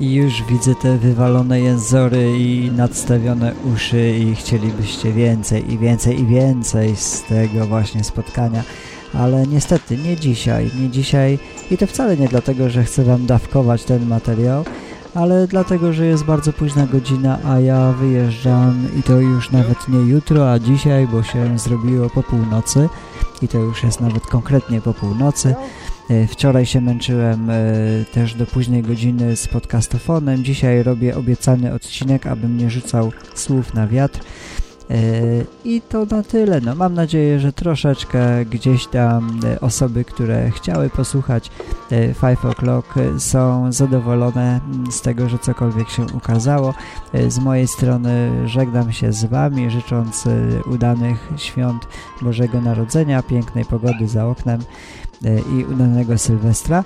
I 0.00 0.14
już 0.14 0.42
widzę 0.42 0.74
te 0.82 0.96
wywalone 0.96 1.60
jęzory 1.60 2.38
i 2.38 2.70
nadstawione 2.76 3.52
uszy 3.74 4.10
i 4.10 4.34
chcielibyście 4.34 5.12
więcej 5.12 5.72
i 5.72 5.78
więcej 5.78 6.20
i 6.20 6.26
więcej 6.26 6.96
z 6.96 7.22
tego 7.22 7.66
właśnie 7.66 8.04
spotkania. 8.04 8.62
Ale 9.14 9.46
niestety 9.46 9.96
nie 9.96 10.16
dzisiaj, 10.16 10.70
nie 10.80 10.88
dzisiaj 10.88 11.38
i 11.70 11.78
to 11.78 11.86
wcale 11.86 12.16
nie 12.16 12.28
dlatego, 12.28 12.70
że 12.70 12.84
chcę 12.84 13.04
wam 13.04 13.26
dawkować 13.26 13.84
ten 13.84 14.06
materiał, 14.06 14.64
ale 15.16 15.46
dlatego, 15.46 15.92
że 15.92 16.06
jest 16.06 16.24
bardzo 16.24 16.52
późna 16.52 16.86
godzina, 16.86 17.38
a 17.44 17.60
ja 17.60 17.92
wyjeżdżam 17.92 18.88
i 18.98 19.02
to 19.02 19.20
już 19.20 19.50
nawet 19.50 19.88
nie 19.88 19.98
jutro, 19.98 20.52
a 20.52 20.58
dzisiaj, 20.58 21.08
bo 21.08 21.22
się 21.22 21.58
zrobiło 21.58 22.10
po 22.10 22.22
północy 22.22 22.88
i 23.42 23.48
to 23.48 23.58
już 23.58 23.82
jest 23.82 24.00
nawet 24.00 24.26
konkretnie 24.26 24.80
po 24.80 24.94
północy. 24.94 25.54
E, 26.10 26.26
Wczoraj 26.26 26.66
się 26.66 26.80
męczyłem 26.80 27.50
e, 27.50 27.54
też 28.12 28.34
do 28.34 28.46
późnej 28.46 28.82
godziny 28.82 29.36
z 29.36 29.48
podcastofonem. 29.48 30.44
Dzisiaj 30.44 30.82
robię 30.82 31.16
obiecany 31.16 31.74
odcinek, 31.74 32.26
abym 32.26 32.58
nie 32.58 32.70
rzucał 32.70 33.12
słów 33.34 33.74
na 33.74 33.86
wiatr. 33.86 34.20
I 35.64 35.82
to 35.88 36.06
na 36.10 36.22
tyle. 36.22 36.60
No, 36.60 36.74
mam 36.74 36.94
nadzieję, 36.94 37.40
że 37.40 37.52
troszeczkę 37.52 38.44
gdzieś 38.44 38.86
tam 38.86 39.40
e, 39.44 39.60
osoby, 39.60 40.04
które 40.04 40.50
chciały 40.50 40.90
posłuchać 40.90 41.50
e, 41.90 42.14
Five 42.14 42.42
O'Clock 42.42 42.82
e, 43.16 43.20
są 43.20 43.72
zadowolone 43.72 44.60
mm, 44.64 44.92
z 44.92 45.00
tego, 45.00 45.28
że 45.28 45.38
cokolwiek 45.38 45.88
się 45.88 46.06
ukazało. 46.14 46.74
Z 47.28 47.38
mojej 47.38 47.68
strony 47.68 48.30
żegnam 48.48 48.92
się 48.92 49.12
z 49.12 49.24
Wami, 49.24 49.70
życząc 49.70 50.24
udanych 50.66 51.32
świąt 51.36 51.82
Bożego 52.22 52.60
Narodzenia, 52.60 53.22
pięknej 53.22 53.64
pogody 53.64 54.08
za 54.08 54.26
oknem 54.26 54.60
i 55.58 55.64
udanego 55.64 56.18
Sylwestra. 56.18 56.84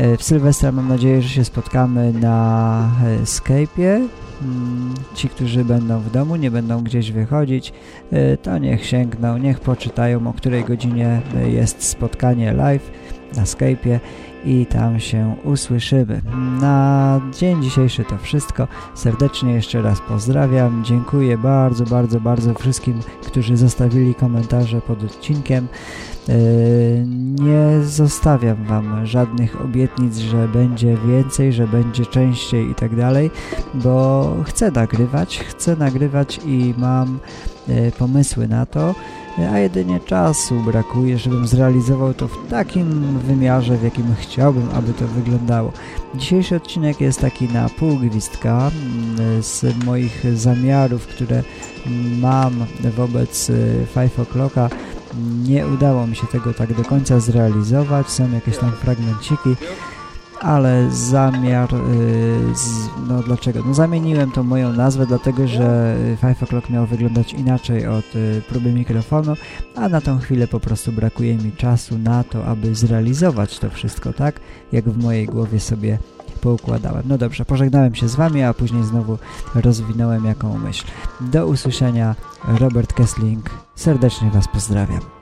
E, 0.00 0.16
W 0.16 0.22
Sylwestra 0.22 0.72
mam 0.72 0.88
nadzieję, 0.88 1.22
że 1.22 1.28
się 1.28 1.44
spotkamy 1.44 2.12
na 2.12 2.90
e, 3.04 3.24
Skype'ie. 3.24 4.08
Mm, 4.42 4.94
Ci, 5.14 5.28
którzy 5.28 5.64
będą 5.64 6.00
w 6.00 6.10
domu, 6.10 6.36
nie 6.36 6.50
będą 6.50 6.84
gdzieś 6.84 7.12
wychodzić, 7.12 7.72
e, 8.12 8.36
to 8.36 8.58
niech 8.58 8.86
sięgną, 8.86 9.38
niech 9.38 9.60
poczytają, 9.60 10.28
o 10.28 10.32
której 10.32 10.64
godzinie 10.64 11.20
jest 11.46 11.82
spotkanie 11.82 12.52
live 12.52 12.90
na 13.36 13.42
Skype'ie 13.42 14.00
i 14.44 14.66
tam 14.66 15.00
się 15.00 15.34
usłyszymy. 15.44 16.20
Na 16.60 17.20
dzień 17.38 17.62
dzisiejszy 17.62 18.04
to 18.04 18.18
wszystko. 18.18 18.68
Serdecznie 18.94 19.52
jeszcze 19.52 19.82
raz 19.82 20.00
pozdrawiam. 20.00 20.84
Dziękuję 20.84 21.38
bardzo, 21.38 21.84
bardzo, 21.84 22.20
bardzo 22.20 22.54
wszystkim, 22.54 23.00
którzy 23.26 23.56
zostawili 23.56 24.14
komentarze 24.14 24.80
pod 24.80 25.04
odcinkiem. 25.04 25.68
E, 26.28 26.34
Nie 27.40 27.82
zostawiam 27.84 28.64
Wam 28.64 29.06
żadnych 29.06 29.60
obietnic, 29.64 30.16
że 30.16 30.48
będzie 30.48 30.96
więcej, 31.06 31.52
że 31.52 31.66
będzie 31.66 32.06
częściej 32.06 32.70
i 32.70 32.74
tak 32.74 32.96
dalej, 32.96 33.30
bo 33.74 34.26
chcę 34.46 34.70
nagrywać, 34.70 35.38
chcę 35.38 35.76
nagrywać 35.76 36.40
i 36.46 36.74
mam 36.78 37.18
e, 37.68 37.92
pomysły 37.92 38.48
na 38.48 38.66
to, 38.66 38.94
a 39.48 39.58
jedynie 39.58 40.00
czasu 40.00 40.60
brakuje, 40.60 41.18
żebym 41.18 41.46
zrealizował 41.46 42.14
to 42.14 42.28
w 42.28 42.48
takim 42.48 43.18
wymiarze, 43.18 43.76
w 43.76 43.82
jakim 43.82 44.14
chciałbym, 44.18 44.68
aby 44.74 44.92
to 44.92 45.06
wyglądało. 45.06 45.72
Dzisiejszy 46.14 46.56
odcinek 46.56 47.00
jest 47.00 47.20
taki 47.20 47.48
na 47.48 47.68
pół 47.68 47.96
gwizdka 47.96 48.70
mm, 49.18 49.42
z 49.42 49.84
moich 49.84 50.24
zamiarów, 50.34 51.06
które 51.06 51.42
mam 52.20 52.66
wobec 52.96 53.50
y, 53.50 53.86
Five 53.94 54.18
O'Clocka. 54.18 54.70
Nie 55.44 55.66
udało 55.66 56.06
mi 56.06 56.16
się 56.16 56.26
tego 56.26 56.54
tak 56.54 56.74
do 56.74 56.84
końca 56.84 57.20
zrealizować, 57.20 58.10
są 58.10 58.32
jakieś 58.32 58.58
tam 58.58 58.72
fragmenciki, 58.72 59.56
ale 60.40 60.90
zamiar, 60.90 61.74
y, 61.74 62.56
z, 62.56 62.88
no 63.08 63.22
dlaczego? 63.22 63.62
No 63.66 63.74
zamieniłem 63.74 64.32
tą 64.32 64.42
moją 64.42 64.72
nazwę, 64.72 65.06
dlatego 65.06 65.48
że 65.48 65.96
Five 66.20 66.42
O'Clock 66.42 66.70
miał 66.70 66.86
wyglądać 66.86 67.32
inaczej 67.32 67.86
od 67.86 68.16
y, 68.16 68.42
próby 68.48 68.72
mikrofonu, 68.72 69.34
a 69.76 69.88
na 69.88 70.00
tą 70.00 70.18
chwilę 70.18 70.48
po 70.48 70.60
prostu 70.60 70.92
brakuje 70.92 71.36
mi 71.36 71.52
czasu 71.52 71.98
na 71.98 72.24
to, 72.24 72.46
aby 72.46 72.74
zrealizować 72.74 73.58
to 73.58 73.70
wszystko 73.70 74.12
tak, 74.12 74.40
jak 74.72 74.84
w 74.84 75.02
mojej 75.02 75.26
głowie 75.26 75.60
sobie 75.60 75.98
poukładałem. 76.40 77.02
No 77.06 77.18
dobrze, 77.18 77.44
pożegnałem 77.44 77.94
się 77.94 78.08
z 78.08 78.14
Wami, 78.14 78.42
a 78.42 78.54
później 78.54 78.84
znowu 78.84 79.18
rozwinąłem 79.54 80.24
jaką 80.24 80.58
myśl. 80.58 80.84
Do 81.20 81.46
usłyszenia, 81.46 82.14
Robert 82.58 82.92
Kessling. 82.92 83.50
Serdecznie 83.74 84.30
Was 84.30 84.48
pozdrawiam. 84.48 85.19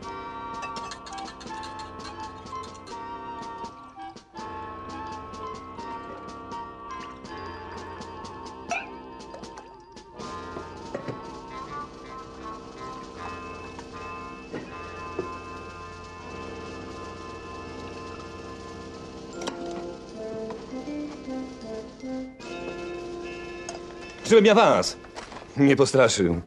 Żebym 24.39 24.47
ja 24.47 24.55
was 24.55 24.97
nie 25.57 25.77
postraszył. 25.77 26.41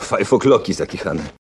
Five 0.00 0.32
o'clocki 0.32 0.74
zakichane. 0.74 1.32